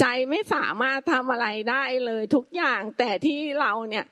[0.00, 4.04] ใจไม่สามารถทำอะไรได้เลยทุกอย่าง แต่ที่เราเนี่ย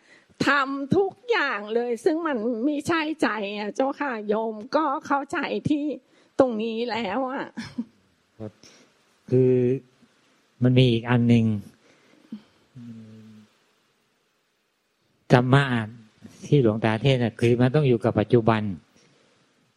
[0.46, 3.28] ทำทุกอย่างเลย ซึ่งมันไม่ใช่ใจ
[3.58, 5.38] อะเจ้าค่ะโยมก็เข้าใจ
[5.70, 5.84] ที่
[6.40, 7.46] ตรงนี้แล้วอะ
[9.30, 9.54] คือ
[10.62, 11.46] มันมีอีกอันหนึ่ง
[15.32, 15.64] ธรรมะ
[16.46, 18.62] ที่หลวงตาเทศน์คือมันต้องอยู่กับปัจจุบัน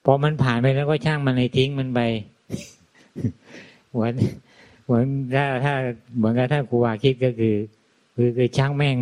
[0.06, 2.00] พอมันผ่านไปแล้วก็ช่างมันในทิ้งมันไป
[3.92, 4.14] เหมือน
[4.86, 5.04] เหมือน
[5.36, 5.74] ถ้าถ้า
[6.18, 7.56] เหมือนกับถ้าครูวาคิดก็คือ
[8.16, 8.98] คือคือช่างแม่ง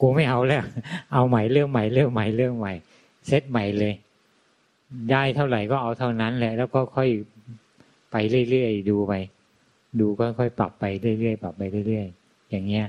[0.00, 0.64] กูไม่เอาแล้ว
[1.12, 2.72] เอาใหม่เรื่องใหม่เรื่องใหม่เรื่องใหม่
[3.26, 3.94] เซตใหม่เลย
[5.10, 7.08] ได้เท่าไหร่ก็เอาเท่านั้นแหละ แล้วก็ค่อย
[8.12, 8.16] ไป
[8.50, 9.12] เรื่อยๆดูไป
[10.00, 12.86] ดูก็ค่อยปรับไปเรื่อยๆปรับไปเรื่อยๆอย่างเงี้ย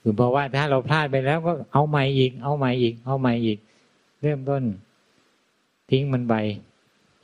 [0.00, 3.58] คือเพราะว่าถ้าเราพลาดไปแล้วก็เอาใหม่อีก เอาใหม่อีก เอาใหม่อีก
[4.22, 4.62] เริ่มต้น
[5.90, 6.34] ทิ้งมันไป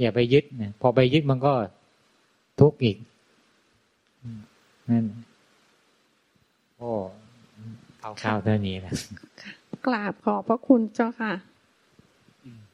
[0.01, 1.53] อย่าไปยึดนะพอไปยึดมันก็
[2.61, 2.97] ทุกข์อีก
[4.91, 5.05] นั่น
[6.79, 6.91] โอ้
[8.01, 8.93] เอาข้าวเท่านี้แหละ
[9.87, 11.33] กราบขอบพระคุณเจ้าค่ะ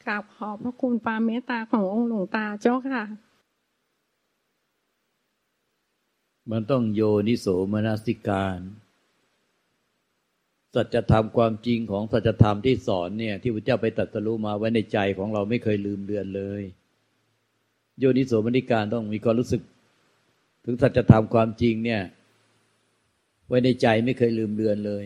[0.04, 3.02] กราบขอบพระคุณปาเมตตาขององค์หลวงตาเจ้าค่ะ
[6.50, 8.58] มันต้องโยนิโสมนสิการ
[10.76, 16.62] สัจธรรมความจริงของสัจธรรมที่สอนเนี่ย ที่พระเจ้าไปตัดสรู้มาไว้ในใจของเราไม่เคยลืมเลือนเลย
[17.98, 19.62] โยนิโสมนิการต้องมีความรู้สึก
[20.64, 22.00] ถึงสัจธรรมความจริงเนี่ย
[23.48, 25.04] ไว้ในใจไม่เคยลืมเลือนเลย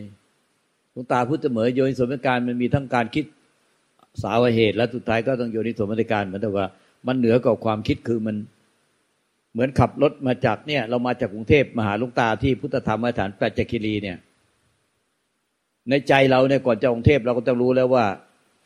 [0.91, 3.25] หลวงตาพูดเสมอโยนิโสมการมันมีทั้งการคิด
[4.23, 6.67] สาวเหตุ และสุดท้ายก็ต้องโยนิโสมการเหมือนแต่ว่า
[7.07, 8.35] มันเหนือกว่าความคิดคือมัน
[9.53, 14.17] เหมือนขับรถมาจากเนี่ย เรามาจากกรุงเทพมหาลุงตาที่พุทธธรรมสถานแปดจักรีเนี่ย
[15.89, 18.05] ในใจเราเนี่ยก่อนจะกรุงเทพเราก็ต้องรู้แล้วว่า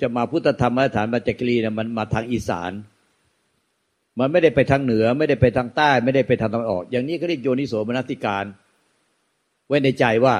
[0.02, 2.72] จะมาพุทธธรรมสถานแปดจักรีเนี่ยมันมาทางอีสาน
[4.20, 8.46] มันไม่ได้ไปทางเหนือ ไม่ได้ไปทางใต้ ไม่ได้ไปทางตะวันออก อย่างนี้ก็เรียกโยนิโสมนสิการ
[9.68, 10.36] ไว้ในใจว่า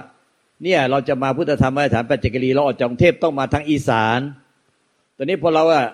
[0.64, 4.20] เนี่ยเราจะมาพุทธธรรมสถานปัจจกรีเราออกจากกรุงเทพต้องมาทางอีสาน
[5.18, 5.86] ตอนนี้พอเราอะ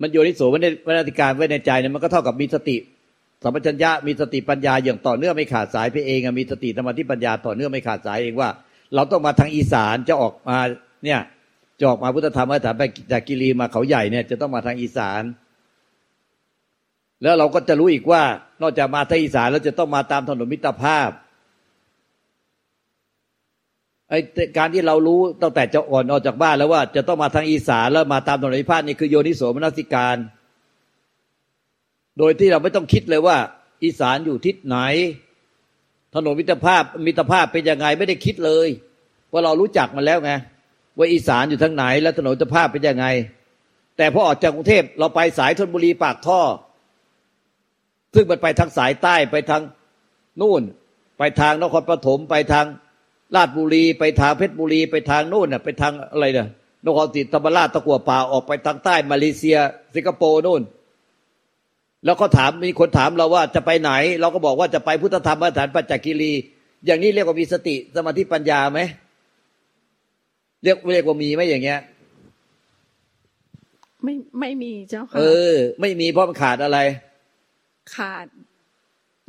[0.00, 0.56] มันโยนิโสม
[0.90, 2.76] นสิการไว้ในใจเนี่ยมันก็เท่ากับมีสติ
[3.42, 8.48] สัมปชัญญะมีสติปัญญาอย่างต่อเนื่องไม่ขาดสายไปเองมีสติธรรมที่ปัญญาต่อเนื่องไม่ขาดสายเองว่า
[8.94, 10.58] เราต้องมาทางอีสานจะออกมา
[11.04, 11.20] เนี่ย
[11.78, 15.22] จะออกมาพุทธธรรมสถานปัจจกิรีมาเขาใหญ่เนี่ยจะต้องมาทางอีสาน
[17.22, 18.22] แล้วเราก็จะรู้อีกว่า
[18.62, 21.10] นอกจากมาทางอีสานเราจะต้องมาตามถนนมิตรภาพ
[24.08, 24.18] ไอ้
[24.58, 30.16] การที่เรารู้ตั้งแต่จะอ่อนออกจากบ้านแล้วว่า จะต้องมาทางอีสานแล้วมาตามถนนมิตรภาพนี่คือโยนิโสมนสิการ
[32.18, 33.36] โดยที่เราไม่ต้องคิดเลยว่า
[33.84, 34.76] อีสานอยู่ทิศไหน
[36.14, 38.68] ถนนมิตรภาพมิตรภาพเป็นยังไงไม่ได้คิดเลย
[39.28, 40.32] เพราเรารู้จักมันแล้วไง
[40.96, 43.06] ว่าอีสานอยู่ทางไหน และถนนมิตรภาพเป็นยังไง
[43.96, 46.40] แต่พอออกจากกรุงเทพเราไปสายธนบุรีปากท่อ
[48.14, 49.62] ซึ่งมันไปทางสายใต้ไปทาง
[50.40, 50.62] นู่น
[51.18, 52.66] ไปทางนครปฐมไปทาง
[53.36, 56.48] ราชบุรี ไปทางเพชรบุรี ไปทางนู่นน่ะ ไปทางอะไรเนี่ย
[56.84, 59.58] นครศรีธรรมราชตะกัวป่าออกไปทางใต้มาเลเซีย
[59.94, 60.62] สิงคโปร์นู่น
[62.04, 66.32] แล้วเขาถามมีคนถามเราว่าจะไปไหน เราก็บอกว่าจะไปพุทธธรรมสถานปัจจกิรี
[66.86, 68.80] อย่างนี้เรียกว่ามีสติสมาธิปัญญาไหม
[70.62, 71.80] เรียกเรียกว่ามีไหมอย่างเงี้ย
[74.04, 76.78] ไม่ไม่มีเจ้าค่ะเออ ไม่มีเพราะมันขาดอะไร
[77.96, 78.26] ขาด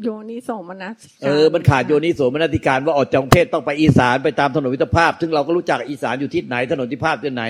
[0.04, 7.44] โยนิโสมนัสเออ มันขาดโยนิโสมนัสิการว่าออกจากกรุงเทพต้องไปอีสานไปตามถนนวิทภาพ ซึ่งเราก็รู้จักอีสานอยู่ทิศไหน ถนนทิศภาพที่ไหน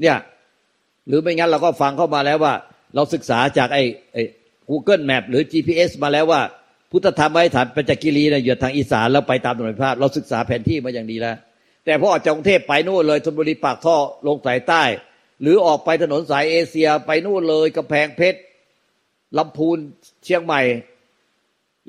[0.00, 0.16] เนี่ย
[1.08, 2.54] หรือไม่งั้นเราก็ฟังเข้ามาแล้วว่า
[2.94, 4.22] เราศึกษาจากไอ้ไอ้
[4.70, 6.42] Google Map หรือ GPS มาแล้วว่า
[6.90, 11.36] พุทธธรรมไว้ฐานปัจจกิรีนี่ยอยู่ทางอีสานแล้วไปตามถนนภาพเราศึกษาแผนที่มาอย่างดีแล้ว
[11.84, 14.82] แต่พอออกจากกรุงเทพไปนู่นเลยธนบุรีปากท่อลงสายใต้
[15.42, 18.38] หรือออกไปถนนสายเอเชียไปนู่นเลยกำแพงเพชร
[19.38, 19.78] ลำพูน
[20.24, 20.62] เชียงใหม่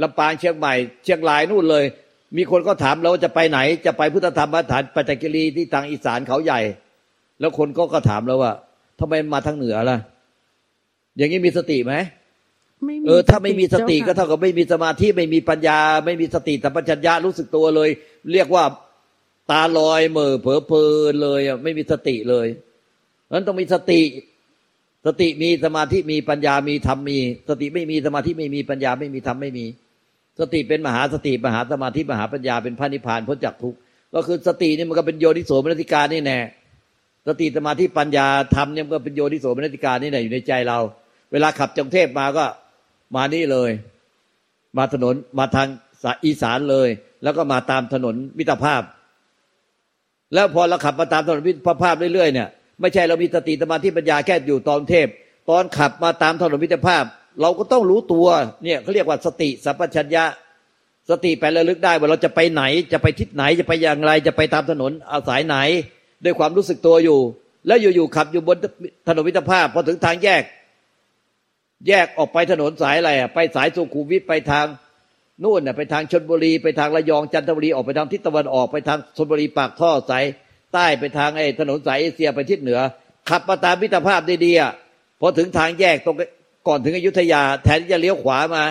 [0.01, 1.85] ลำปางเชียงใหม่ เชียงรายนู่นเลย
[2.37, 6.61] มีคนก็ถามเราจะไปไหน จะไปพุทธธรรมสถานปัจจกิรีที่ทางอีสานเขาใหญ่
[7.39, 8.53] แล้วคนก็ก็ถามเราว่า
[8.99, 9.97] ทำไมมาทางเหนือล่ะ
[11.17, 11.93] อย่างนี้มีสติไหม
[13.07, 17.89] เออถ้าไม่มีสติก็เท่ากับไม่มีสมาธิไม่มีปัญญา ไม่มีสติสัมปชัญญะรู้สึกตัวเลย
[18.33, 18.63] เรียกว่า
[19.51, 22.47] ตาลอยเมื่อเผลอเพลินเลยอะไม่มีสติเลย
[23.33, 24.01] นั้นต้องมีสติ
[25.05, 27.17] สติมีสมาธิมีปัญญามีธรรมมี
[27.49, 29.65] สติไม่มีสมาธิไม่มีปัญญาไม่มีธรรมไม่มี
[30.39, 33.77] สติเป็นมหาสติมหาสมาธิมหาปัญญาเป็นพระนิพพานพ้นจากทุกข์
[34.13, 36.39] ก็คือสตินี่มันก็เป็นโยนิโสมนสิการนี่แน่
[37.27, 40.79] สติสมาธิปัญญาธรรมเนี่ยมันก็เป็นโยนิโสมนสิการนี่แน่อยู่ในใจเรา
[41.31, 42.45] เวลาขับจังเทพมาก็
[43.15, 43.71] มานี่เลย
[44.77, 45.67] มาถนนมาทาง
[46.25, 46.89] อีสานเลย
[47.23, 48.81] แล้วก็มาตามถนนมิตรภาพ
[50.33, 52.47] แล้วพอเราขับมาตามถนนมิตรภาพเรื่อยๆเนี่ย
[52.81, 55.07] ไม่ใช่เรามีสติสมาธิปัญญาแค่อยู่ตอนเทพ
[55.49, 57.03] ตอนขับมาตามถนนมิตรภาพ
[57.41, 58.27] เราก็ต้องรู้ตัว
[58.63, 60.25] เนี่ยเขาเรียกว่าสติสัพพัญญะ
[61.09, 65.57] สติไประลึกได้ว่าเราจะไปไหนจะไปทิศไหนจะไปอย่างไร จะไปตามถนนอาศัยไหน
[66.25, 67.19] ด้วยความรู้สึกตัวอยู่
[67.67, 68.57] แล้วอยู่ๆขับอยู่บน
[69.07, 70.43] ถนนมิตรภาพพอถึงทางแยก
[71.87, 74.65] แยกออกไปถนนสายอะไรอะไปสายสุขุมวิทไปทาง
[75.43, 80.23] นู่นน่ะไปทางชนบุรีไปทางระยองจันทบุรีออกไปทางทิศตะวันออกไปทางชนบุรีปากท่อสาย
[80.73, 82.79] ใต้ไปทางไอ้ถนนสายเอเชียไปทิศเหนือ
[83.29, 84.71] ขับมาตามมิตรภาพดีๆอะ
[85.19, 86.15] พอถึงทางแยกตรง
[86.67, 88.63] ก่อนถึงอยุธยา แทนที่จะเลี้ยวขวามา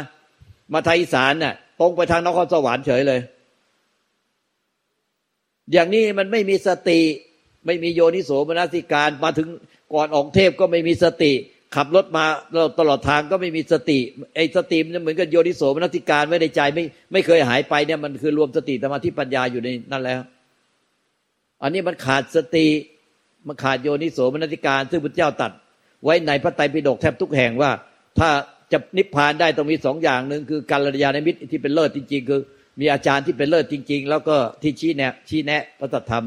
[0.73, 3.21] มาทางอีสานน่ะ ตรงไปทางนครสวรรค์เฉยเลย
[5.73, 7.01] อย่างนี้มันไม่มีสติ
[7.67, 9.49] ไม่มีโยนิโสมนสิการมาถึง
[9.95, 11.33] ก่อนออกเทพก็ไม่มีสติ
[11.75, 13.99] ขับรถมาเราตลอดทางก็ไม่มีสติ
[14.37, 20.21] ไอ้สติมันเหมือนกับโยนิโสมนสิการไม่ได้ใจไม่ไม่เคยหายไปเนี่ยมันคือรวมสติสมาธิปัญญาอยู่ในนั่นแล้ว
[21.63, 22.67] อันนี้มันขาดสติ
[23.47, 25.53] มันขาดโยนิโสมนสิการ ซึ่งพระเจ้าตัด
[26.05, 27.71] ไว้ในพระไตรปิฎกแทบทุกแห่งว่า
[28.19, 28.31] ถ้า
[28.73, 32.41] จะนิพพานได้ต้องมีสองอย่างหนึ่งคือการยานมิตรที่เป็นเลิศจริง ๆ คือ
[32.81, 36.25] มีอาจารย์ที่เป็นเลิศจริง ๆ แล้วก็ที่ชี้แนะชี้แนะพระธรรม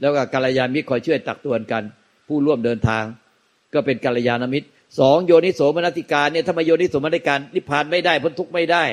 [0.00, 1.82] แล้วก็การยานมิตรคอยช่วยตักตวนกัน
[2.28, 3.04] ผู้ร่วมเดินทาง
[3.74, 8.84] ก็เป็นการยานมิตร สองโยนิโสมนสิการเนี่ยถ้ามาโยนิโสมนสิการนิพพานไม่ได้พ้นทุกข์ไม่ได้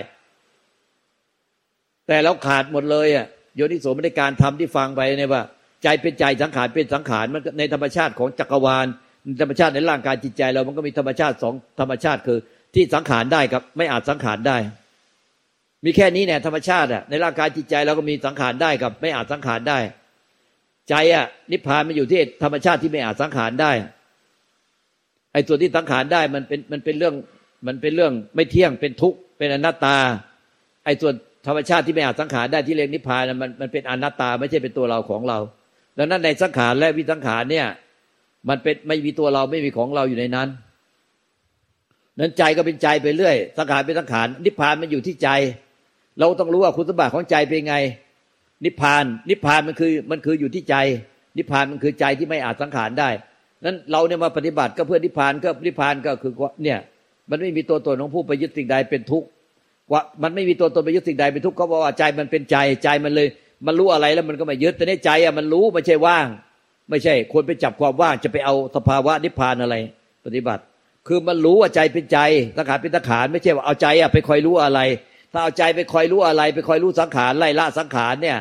[2.08, 5.44] แต่เราขาดหมดเลยอะโยนิโสมนสิการทำที่ฟังไปเนี่ยว่า
[5.84, 8.86] ใจเป็นใจสังขารเป็นสังขารมันในธรรมชาติของจักรวาล
[9.42, 12.40] ธรรมชาติในร่างกายจิตใจเรามันก็มีธรรมชาติสองธรรมชาติคือ
[12.76, 14.58] ที่สังขารได้กับ ไม่อาจสังขารได้
[15.86, 19.80] มีแค่นี้เนี่ยธรรมชาติอะในร่างกายจิตใจเราก็มีสังขารได้กับ ไม่อาจสังขารได้
[20.90, 23.72] ใจอะนิพพานมันอยู่ที่ธรรมชาติที่ไม่อาจสังขารได้
[25.38, 27.16] อ้ส่วนที่สังขารได้มันเป็นมันเป็นเรื่อง
[27.68, 29.98] มันเป็นเรื่องไม่เที่ยงเป็นทุกข์เป็นอนัตตา
[30.86, 31.14] ไอ้ส่วน
[31.48, 35.40] ธรรมชาติที่ไม่อาจสังขารได้ที่เรียกนิพพานมันมันเป็นอนัตตาไม่ใช่เป็นตัวเราของเรา
[35.98, 37.68] ดังนั้นในสังขารและวิสังขารเนี่ย
[38.50, 40.50] มันเป็นไม่มีตัวเราไม่มีของเราอยู่ในนั้น
[42.20, 45.30] นั้นใจก็เป็นใจไปเรื่อย สังขารเป็นสังขารนิพพานมันอยู่ที่ใจ
[46.20, 47.76] เราต้องรู้ว่าคุณสมบัติของใจเป็นไง
[48.66, 50.76] นิพพาน นิพพานมันคือมันคืออยู่ที่ใจ
[51.38, 53.10] นิพพานมันคือใจที่ไม่อาจสังขารได้
[53.66, 56.32] นั้นเราเนี่ยมาปฏิบัติก็เพื่อนิพพานก็นิพพานก็คือ
[56.64, 56.80] เนี่ย
[57.30, 59.28] มันไม่มีตัวตนของผู้ไปยึดสิ่งใดเป็นทุกข์
[59.92, 63.28] ว่ามันไม่มีตัวตนไปยึดสิ่งใดเป็นทุกข์ก็บอกว่าใจมันเป็นใจใจมันเลย
[63.66, 66.28] มันรู้อะไรแล้วมันก็ไม่ยึดแต่ในใจอะมันรู้ไม่ใช่ว่าง
[66.90, 69.76] ไม่ใช่คนไปจับความว่างจะไปเอาสภาวะนิพพานอะไร
[70.26, 70.62] ปฏิบัติ
[71.08, 72.20] คือมันรู้ว่าใจเป็นใจ
[72.58, 74.80] สังขารเป็นสังขารไม่ใช่ว่าเอาใจอะไปคอยรู้อะไร
[75.32, 78.38] ถ้าเอาใจไปคอยรู้อะไร ไปคอยรู้สังขารไล่ละสังขารเนี่ย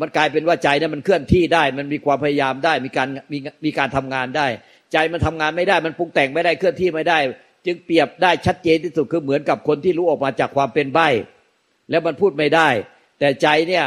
[0.00, 4.46] มันกลายเป็นว่าใจนั้นมันเคลื่อนที่ได้ มันมีความพยายามได้ มีการมีมีการทำงานได้
[4.92, 7.18] ใจมันทำงานไม่ได้ มันปรุงแต่งไม่ได้เคลื่อนที่ไม่ได้
[7.66, 11.00] จึงเปรียบได้ชัดเจนที่สุดคือเหมือนกับคนที่รู้ออกมาจากความเป็นใบ
[11.90, 12.68] แล้วมันพูดไม่ได้
[13.18, 13.84] แต่ใจเนี่ย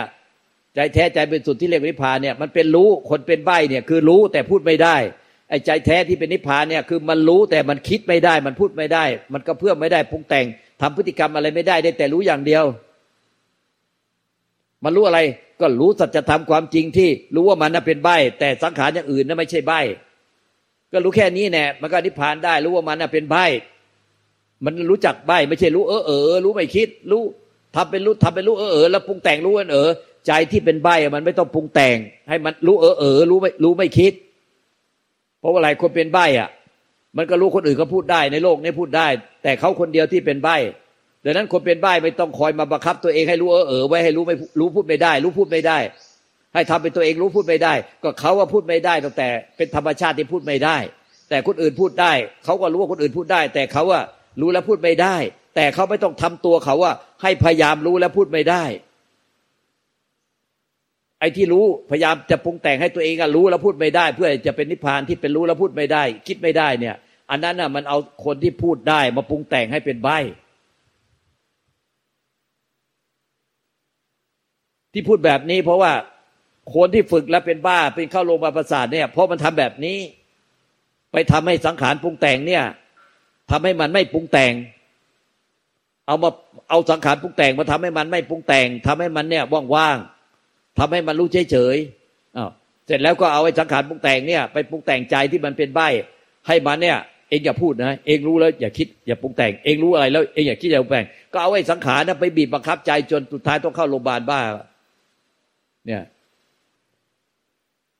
[0.75, 4.95] ใจแท้ใจเป็นสุดที่เรียกนิพพานเนี่ยมันเป็นรู้คนเป็นใบเนี่ยคือรู้แต่พูดไม่ได้
[5.49, 10.45] ไอ้ใจแท้ที่เป็นนิพพานเนี่ยคือมันรู้แต่มันคิดไม่ได้ มันพูดไม่ได้ มันก็เพื่อไม่ได้ปรุงแต่ง
[10.81, 12.63] ทำพฤติกรรมอะไรไม่ได้ได้แต่รู้อย่างเดียว
[14.83, 15.19] มันรู้อะไร
[15.61, 19.73] ก็รู้สัจธรรมความจริงที่รู้ว่ามันน่ะเป็นใบแต่สังขารอย่างอื่นน่ะไม่ใช่ใบ
[20.91, 23.35] ก็รู้แค่นี้แน่มันก็นิพพานได้ รู้ว่ามันน่ะเป็นใบ
[24.65, 27.23] มันรู้จักใบไม่ใช่รู้เออเออรู้ไม่คิด รู้
[27.75, 29.89] ทำเป็นรู้ทำเป็นรู้เออเออแล้วปรุงแต่งรู้เออ
[30.27, 31.97] ใจที่เป็นใบมันไม่ต้องปรุงแต่ง
[32.29, 34.13] ให้มันรู้เออเออรู้ไม่รู้ไม่คิด
[35.39, 36.49] เพราะว่าอะไรคนเป็นใบอะ
[37.17, 39.07] มันก็รู้คนอื่นก็พูดได้ในโลกนี้พูดได้
[39.43, 40.49] แต่เขาคนเดียวที่เป็นใบ
[41.25, 45.77] ดังนั้นคนเป็นใบไม่ต้องคอยมาบังคับตัวเองให้รู้เออเออไว้ให้รู้ไม่รู้พูดไม่ได้ รู้พูดไม่ได้
[46.53, 50.77] ให้ทำเป็นตัวเองรู้พูดไม่ได้ ก็เขาว่าพูดไม่ได้ตั้งแต่เป็นธรรมชาติที่พูดไม่ได้
[51.29, 52.13] แต่คนอื่นพูดได้
[52.45, 54.01] เขาก็รู้ว่าคนอื่นพูดได้ แต่เขาว่า
[54.41, 55.15] รู้แล้วพูดไม่ได้
[55.55, 58.63] แต่เขาไม่ต้องทำตัวเขาว่าให้พยายามรู้แล้วพูดไม่ได้
[61.19, 66.95] ไอ้ที่รู้พยายามจะปรุงแต่งให้ตัวเองอะรู้แล้วพูดไม่ได้ เพื่อจะเป็นนิพพานที่เป็นรู้แล้วพูดไม่ได้ คิดไม่ได้เนี่ย
[67.31, 70.09] อันนั้นน่ะมันเอาคนที่พูดได้มาปรุงแต่งให้เป็นใบ
[74.93, 75.93] ที่พูดแบบนี้ เพราะว่า
[76.75, 79.97] คนที่ฝึกแล้วเป็นบ้าเป็นเข้าโรงพยาบาลประสาทเนี่ย เพราะมันทำแบบนี้
[81.11, 82.63] ไปทำให้สังขารปรุงแต่งเนี่ย
[83.51, 84.53] ทำให้มันไม่ปรุงแต่ง
[86.07, 86.29] เอามา
[86.69, 89.43] เอาสังขารปรุงแต่งมาทำให้มันไม่ปรุงแต่งทำให้มันเนี่ย
[89.75, 92.49] ว่างๆทำให้มันรู้เฉยๆอ้าว
[92.85, 95.79] เสร็จแล้วก็เอาไอ้สังขารปรุงแต่งเนี่ย ไปปรุงแต่งใจที่มันเป็นใบ
[96.47, 96.97] ให้มันเนี่ย
[97.29, 104.41] เองอย่าพูดนะเองรู้แล้วอย่าคิดอย่าปรุงแต่ง เองรู้อะไรแล้วเองอย่าคิดอย่าปรุงแต่งก็เอาไอ้สังขารนะไปบีบบังคับใจจนสุดท้ายต้องเข้าโรงพยาบาลบ้า
[105.87, 106.03] เนี่ย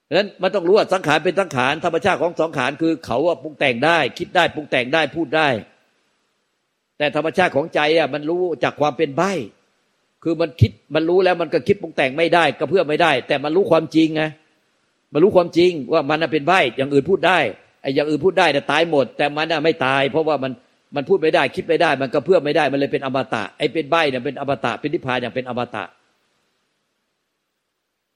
[0.08, 5.48] ดังนั้นมันต้องรู้ว่าสังขารเป็นสังขารธรรมชาติของสังขารคือเขาว่าปรุงแต่งได้ คิดได้ปรุงแต่งได้พูดได้
[6.98, 9.22] แต่ธรรมชาติของใจอะมันรู้จากความเป็นใบ
[10.24, 14.24] คือมันคิดมันรู้แล้วมันก็คิดปรุงแต่งไม่ได้ก็เพื่อไม่ได้ แต่มันรู้ความจริงไง
[15.14, 17.40] มันรู้ความจริงว่ามันเป็นใบอย่างอื่นพูดได้
[17.82, 20.52] ไอ้อย่างอื่นพูดได้แต่ตายหมด แต่มันน่ะไม่ตาย เพราะว่ามัน
[20.96, 25.84] มันพูดไม่ได้คิดไม่ได้ มันก็เพื่อไม่ได้มันเลยเป็นอมตะไอ้เป็นใบเนี่ยเป็นอมตะเป็นนิพพานอย่างเป็นอมตะ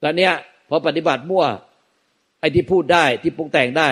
[0.02, 0.32] ตอนเนี้ย
[0.68, 1.44] พอปฏิบัติมั่ว
[2.40, 3.88] ไอ้ที่พูดได้ที่ปรุงแต่งได้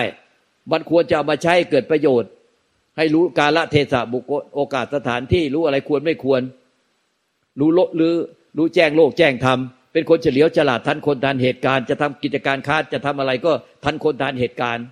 [0.71, 2.29] มันควรจะเอามาใช้เกิดประโยชน์
[2.97, 6.41] ให้รู้กาละเทศะบุคคลโอกาสสถานที่รู้อะไรควรไม่ควร
[7.59, 8.13] รู้โลหรือ
[8.57, 9.59] รู้แจ้งโลกแจ้งธรรม
[9.93, 13.51] เป็นคนเฉลียวฉลาดทันคนทันเหตุการณ์ จะทำกิจการค้าจะทำอะไรก็
[13.83, 14.85] ทันคนทันเหตุการณ์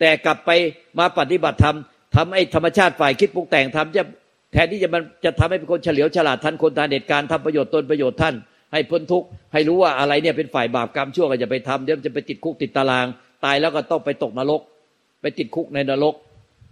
[0.00, 0.50] แต่กลับไป
[0.98, 1.76] มาปฏิบัติธรรม
[2.16, 4.04] ทำไอ้ธรรมชาติฝ่ายคิดปรุงแต่งทำจะ
[4.52, 8.34] แทนที่จะมันจะทำให้เป็นคนเฉลียวฉลาดทันคนทันเหตุการณ์ทำประโยชน์ตนประโยชน์ท่าน
[8.72, 13.06] ให้พ้นทุกข์ให้รู้ว่าอะไรเนี่ยเป็นฝ่ายบาปกรรมชั่วก็จะไปทำเดี๋ยวจะไปติดคุกติดตาราง
[13.44, 14.60] ตายแล้วก็ต้องไปตกนรก
[15.22, 16.14] ไปติดคุกในนรก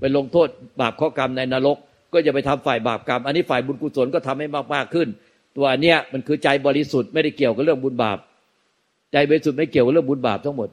[0.00, 0.48] ไปลงโทษ
[0.80, 1.76] บาปข้อกรรมในนรก
[2.12, 5.08] ก็จะไปทำฝ่ายบาปกรรม อันนี้ฝ่ายบุญกุศลก็ทำให้มากมากขึ้น
[5.56, 8.18] ตัวเนี้ยมันคือใจบริสุทธิ์ไม่ได้เกี่ยวกับเรื่องบุญบาป
[9.12, 10.68] ใจบริสุทธิ์ไม่เกี่ยวกับเรื่องบุญบาปทั้งหมด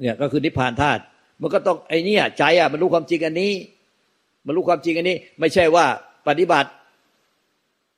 [0.00, 1.02] เนี่ยก็คือนิพพานธาตุ
[1.40, 3.52] มันก็ต้องไอ้นี่ใจอะมันรู้ความจริงอันนี้
[4.46, 5.84] มันรู้ความจริงอันนี้ ไม่ใช่ว่า
[6.28, 6.68] ปฏิบัติ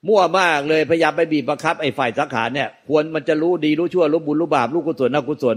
[0.09, 5.57] มั่วมากเลยพยายามไปบีบบังคับไอ้ฝ่ายสังขารเนี่ย ควรมันจะรู้ดีรู้ชั่วรู้บุญรู้บาปรู้กุศลอกุศล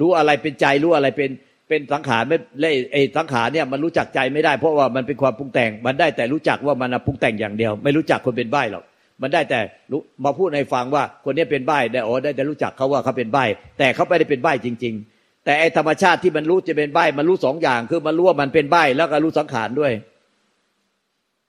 [0.00, 1.30] รู้อะไรเป็นใจรู้อะไรเป็น
[1.68, 8.84] เป็นสังขารไม่เล่ไอ้สังขารเนี่ยมันรู้จักใจไม่ได้เพราะว่ามันเป็นความปรุงแต่ง มันได้แต่รู้จักว่ามันปรุงแต่งอย่างเดียว ไม่รู้จักคนเป็นใบ้หรอก
[9.22, 9.60] มันได้แต่
[9.92, 13.44] รู้มาพูดในฟังว่าคนนี้เป็นใบ้ได้อ๋อได้แต่รู้จักเขาว่าเขาเป็นใบ้
[13.78, 19.92] แต่เขาไม่ได้เป็นใบ้จริง ๆ แต่ไอ้ธรรมชาติที่มันรู้จะเป็นใบ้มันรู้สองอย่างคือมันรู้ว่ามันเป็นใบ้แล้วก็รู้สังขารด้วย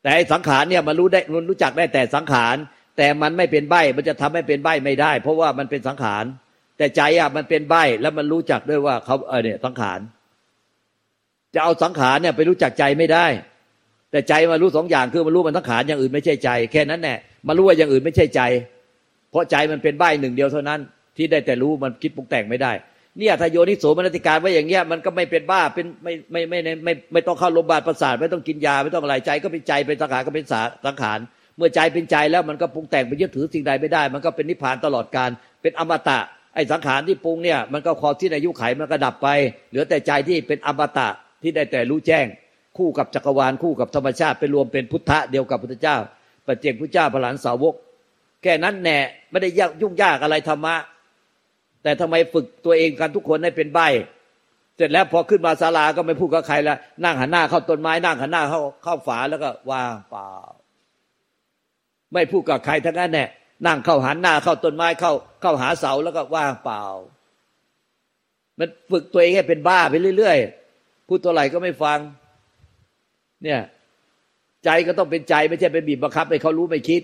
[0.03, 2.55] แต่สังขารเนี่ยมันรู้ได้รู้จักได้แต่สังขาร
[2.97, 6.25] แต่มันไม่เป็นใบมันจะทำให้เป็นใบไม่ได้ เพราะว่ามันเป็นสังขาร
[6.77, 9.99] แต่ใจอะมันเป็นใบแล้วมันรู้จักด้วยว่าเขาเออเนี่ยสังขาร
[11.53, 13.25] จะเอาสังขารเนี่ยไปรู้จักใจไม่ได้
[14.11, 18.41] แต่ใจมารู้สองอย่างคือมันรู้มันสังขารอย่างอื่นไม่ใช่ใจ แค่นั้นแหละมารู้ว่าอย่างอื่นไม่ใช่ใจ
[19.31, 20.79] เพราะใจมันเป็นใบหนึ่งเดียวเท่านั้น
[21.17, 22.71] ที่ได้แต่รู้มันคิดปรุงแต่งไม่ได้
[23.17, 31.19] เนี่ยถ้าโยนิโสมนติการไว้อย่างเงี้ยมันก็ไม่เป็นบ้าเป็นไม่ไม่ไม่ไม่ไม่ไม่ต้องเข้าโรงพยาบาลประสาทไม่ต้องกินยาไม่ต้องอะไรใจก็เป็นใจเป็นสังขารก็เป็นสาสังขาร
[31.57, 35.29] เมื่อใจเป็นใจแล้วมันก็ปรุงแต่งไปยึดถือสิ่งใดไม่ได้ มันก็เป็นนิพพานตลอดการ
[35.61, 36.19] เป็นอมตะ
[36.55, 39.27] ไอ้สังขารที่ปรุงเนี่ยมันก็คอที่อายุไขมันก็ดับไป
[39.69, 41.07] เหลือแต่ใจที่เป็นอมตะ
[41.41, 42.25] ที่ได้แต่รู้แจ้ง
[42.77, 45.97] คู่กับจักรวาลคู่กับธรรมชาติไปรวมเป็นพุทธะเดียวกับพุทธเจ้า
[46.47, 47.73] ปัจเจกพุทธเจ้าพระหลานสาวก
[48.43, 48.97] แค่นั้นแน่
[49.31, 50.75] ไม่ได้ยากยุ่งยากอะไรธรรมะ
[51.83, 53.79] แต่ทำไมฝึกตัวเองกันทุกคนให้เป็นใบ
[54.75, 60.29] เสร็จแล้วพอขึ้นมาศาลาก็ไม่พูดกับใครแล้วนั่งหันหน้าเข้าต้นไม้นั่งหันหน้าเข้าเข้าฝาแล้วก็ว่างเปล่า
[62.13, 63.25] ไม่พูดกับใครทั้งนั้นแน่
[63.67, 66.83] นั่งเข้าหันหน้าเข้าต้นไม้เข้าเข้าหาเสาแล้วก็ว่างเปล่า
[68.59, 71.99] มันฝึกตัวเองให้เป็นบ้าไปเรื่อยๆพูดตัวไหร่ก็ไม่ฟัง
[73.43, 73.59] เนี่ย
[74.65, 77.01] ใจก็ต้องเป็นใจไม่ใช่เป็นบีบบังคับให้เขารู้ไม่คิด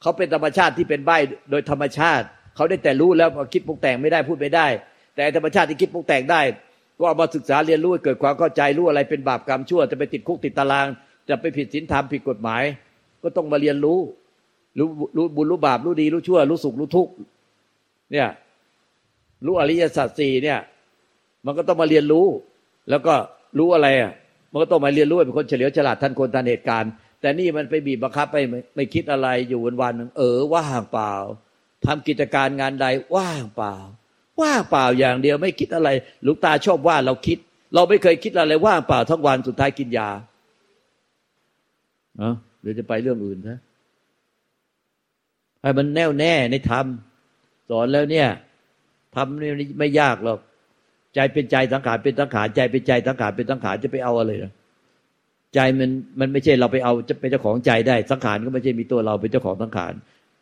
[0.00, 1.10] เขาเป็นธรรมชาติที่เป็นใบ
[1.50, 4.66] โดยธรรมชาติ เขาได้แต่รู้แล้วคิดปรุงแต่งไม่ได้พูดไม่ได้
[5.14, 6.40] แต่ธรรมชาติที่คิดปรุงแต่งได้
[6.98, 10.86] ก็เอามาศึกษาเรียนรู้เกิดความเข้าใจรู้อะไรเป็นบาปกรรมชั่วจะไปติดคุกติดตาราง
[11.28, 12.62] จะไปผิดศีลธรรมผิดกฎหมาย
[13.22, 13.98] ก็ต้องมาเรียนรู้
[14.78, 17.12] รู้รู้บุญรู้บาปรู้ดีรู้ชั่ว รู้สุขรู้ทุกข์
[18.12, 18.28] เนี่ย
[19.46, 20.58] รู้อริยสัจสี่เนี่ย
[21.46, 22.26] มันก็ต้องมาเรียนรู้
[22.90, 23.14] แล้วก็
[23.58, 24.12] รู้อะไรอะ
[24.52, 26.90] มันก็ต้องมาเรียนรู้เป็นคนเฉลียวฉลาดทันคนทันเหตุการณ์
[27.20, 28.36] แต่นี่มันไปบีบบังคับไป
[28.76, 31.14] ไม่คิดอะไรอยู่วันวันหนึ่งเออว่างเปล่า
[31.86, 33.74] ทำกิจการงานใดว่างเปล่า
[34.40, 35.88] ว่างเปล่าอย่างเดียวไม่คิดอะไร
[36.22, 37.38] หลวงตาชอบว่าเราคิด
[37.74, 40.08] เราไม่เคยคิดอะไรว่างเปล่าทั้งวันสุดท้ายกินยา
[42.18, 43.58] เออเดี๋ยวจะไปเรื่องอื่นนะ
[45.62, 46.86] ให้มันแน่วแน่ในธรรม
[47.70, 48.28] สอนแล้วเนี่ย
[49.14, 50.38] ทำนี่ไม่ยากหรอก
[51.14, 54.52] ใจเป็นใจสังขารเป็นสังขารใจเป็นใจสังขารเป็นสังขารจะไปเอาอะไรนะ
[55.54, 59.92] ใจมันมันไม่ใช่เราไปเอาจะเป็นเจ้าของใจได้สังขารก็ไม่ใช่มีตัวเราเป็นเจ้าของสังขาร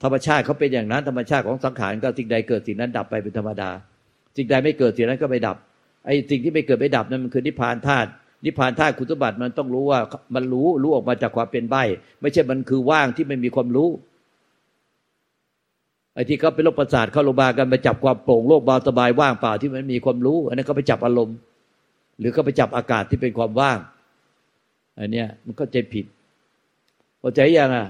[0.04, 3.70] ธรรมชาติเขาเป็นอย่างนั้นธรรมชาติของสังขารก็สิ่งใดเกิดสิ่งนั้นดับไปเป็นธรรมดา
[4.36, 5.56] สิ่งใดไม่เกิดสิ่งนั้นก็ไม่ดับ
[6.06, 8.08] ไอ้สิ่งที่ไม่เกิดไม่ดับนั้นมันคือนิพพานธาตุ
[8.44, 10.00] นิพพานธาตุคุณสมบัติมันต้องรู้ว่า
[10.34, 11.76] มันรู้รู้ออกมาจากความเป็นใบ
[12.20, 13.88] ไม่ใช่มันคือว่างที่ไม่มีความรู้
[16.14, 21.36] ไอ้ที่เขาเป็นโรคประสาทเข้าโรงพยาบาลกันไปจับความโปร่งโลกเบาสบายว่างเปล่าที่มันมีความรู้ อันนั้นเขาไปจับอารมณ์
[22.18, 23.78] หรือเขาไปจับอากาศที่เป็นความว่าง
[24.98, 26.06] อันเนี้ยมันก็ใจผิด
[27.20, 27.86] เข้าใจยังอะ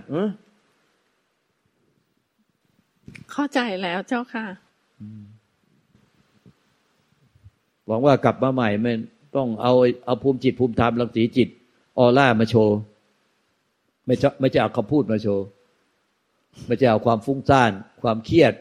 [3.33, 4.47] เข้าใจแล้วเจ้าค่ะ
[7.87, 8.93] หวังว่ากลับมาใหม่ไม่
[9.37, 9.73] ต้องเอา
[10.07, 11.49] เอาภูมิจิตภูมิธรรมรังสีจิต
[11.99, 12.77] ออร่ามาโชว์
[14.07, 15.45] ไม่ใช่ไม่ใช่เอาคำพูดมาโชว์
[16.67, 17.71] ไม่ใช่เอาความฟุ้งซ่าน
[18.03, 18.53] ความเครียด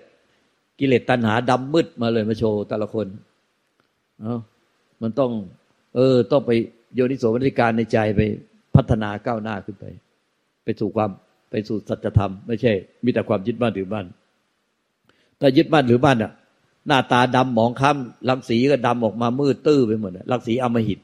[0.80, 3.08] กิเลสตัณหาดำมืดมาเลยมาโชว์แต่ละคน
[4.22, 4.40] เนาะ
[5.02, 5.32] มันต้อง
[5.96, 6.52] เออ ต้องไป
[6.96, 8.22] โยนิโสมนิการในใจไป
[8.76, 9.86] พัฒนาก้าวหน้าขึ้นไป
[10.64, 11.10] ไปสู่ความ
[11.50, 12.72] ไปสู่สัจธรรม ไม่ใช่
[13.04, 14.06] มีแต่ความยึดมั่นถือมั่น
[15.40, 16.32] แต่ยึดมั่นหรือมั่นอะ
[16.88, 21.00] หน้าตาดำหมองคล้ำรังสีก็ดำออกมามืดตื้อไปหมดรังสีอมหิต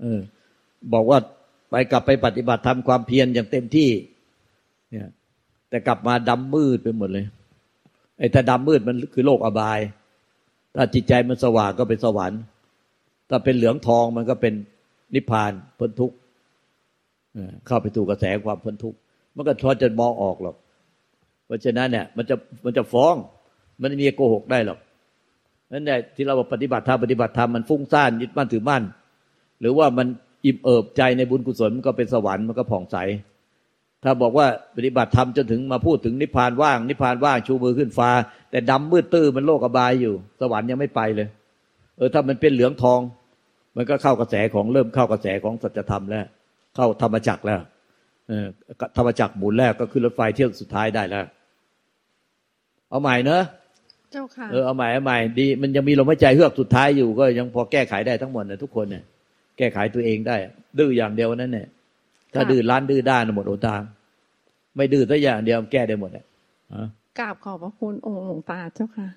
[0.00, 0.20] เออ
[0.92, 1.18] บอกว่า
[1.70, 3.90] ไปกลับไปปฏิบัติทำความเพียรอย่างเต็มที่
[4.90, 5.08] เนี่ย
[5.68, 7.26] แต่กลับมาดำมืดไปหมดเลย
[8.18, 9.80] ไอ้ถ้าดำมืดมันคือโลกอบาย
[10.74, 12.40] ถ้าจิตใจมันสว่างก็เป็นสวรรค์
[13.30, 14.54] ถ้าเป็นเหลืองทองมันก็เป็น
[15.14, 16.16] นิพพานพ้นทุกข์
[17.66, 18.98] เข้าไปถูกกระแสความพ้นทุกข์
[19.34, 20.56] มันก็ทอจะมองออกหรอก
[21.48, 23.14] เพราะฉะนั้นเนี่ยมันจะมันจะฟ้อง
[23.80, 24.78] มันไม่มีโกหกได้หรอก
[25.72, 28.82] นั่นแหละที่เราปฏิบัติธรรมปฏิบัติธรรมมันฟุ้งซ่านยึดมั่นถือมั่น
[29.60, 30.06] หรือว่ามัน
[30.44, 32.96] อิ่มเอิบใจในบุญกุศลมันก็เป็นสวรรค์มันก็ผ่องใส
[34.04, 38.10] ถ้าบอกว่าปฏิบัติธรรมจนถึงมาพูดถึงนิพพานว่าง นิพพานว่างชูมือขึ้นฟ้า
[38.50, 41.28] แต่ดำมืดตื้อมันโลกอบายอยู่ สวรรค์ยังไม่ไปเลย
[41.96, 43.00] เออถ้ามันเป็นเหลืองทอง
[43.76, 46.24] มันก็เข้ากระแสของเริ่มเข้ากระแสของสัจธรรมแล้ว
[46.76, 47.60] เข้าธรรมจักรแล้ว
[48.28, 48.46] เออ
[48.96, 51.24] ธรรมจักรหมุนแล้วก็ขึ้นรถไฟเที่ยวสุดท้ายได้แล้ว
[52.90, 53.42] เอาใหม่เนอะ
[54.12, 59.04] เจ้าค่ะเออเอาใหม่เอาใหม่ดี มันยังมีลมหายใจเฮือกสุดท้ายอยู่ก็ยังพอแก้ไขได้ทั้งหมดนะทุกคนเนี่ย
[59.58, 60.36] แก้ไขตัวเองได้
[60.78, 61.68] ดื้ออย่างเดียวนั่นเนี่ย
[62.34, 63.82] ถ้าดื้อร้านดื้อด้านหมดโอทาง
[64.76, 66.24] ไม่ดื้อสักอย่างเดียวแก้ได้หมดอะ
[67.18, 69.08] กราบขอบพระคุณองค์หลวงตาเจ้าค่ะ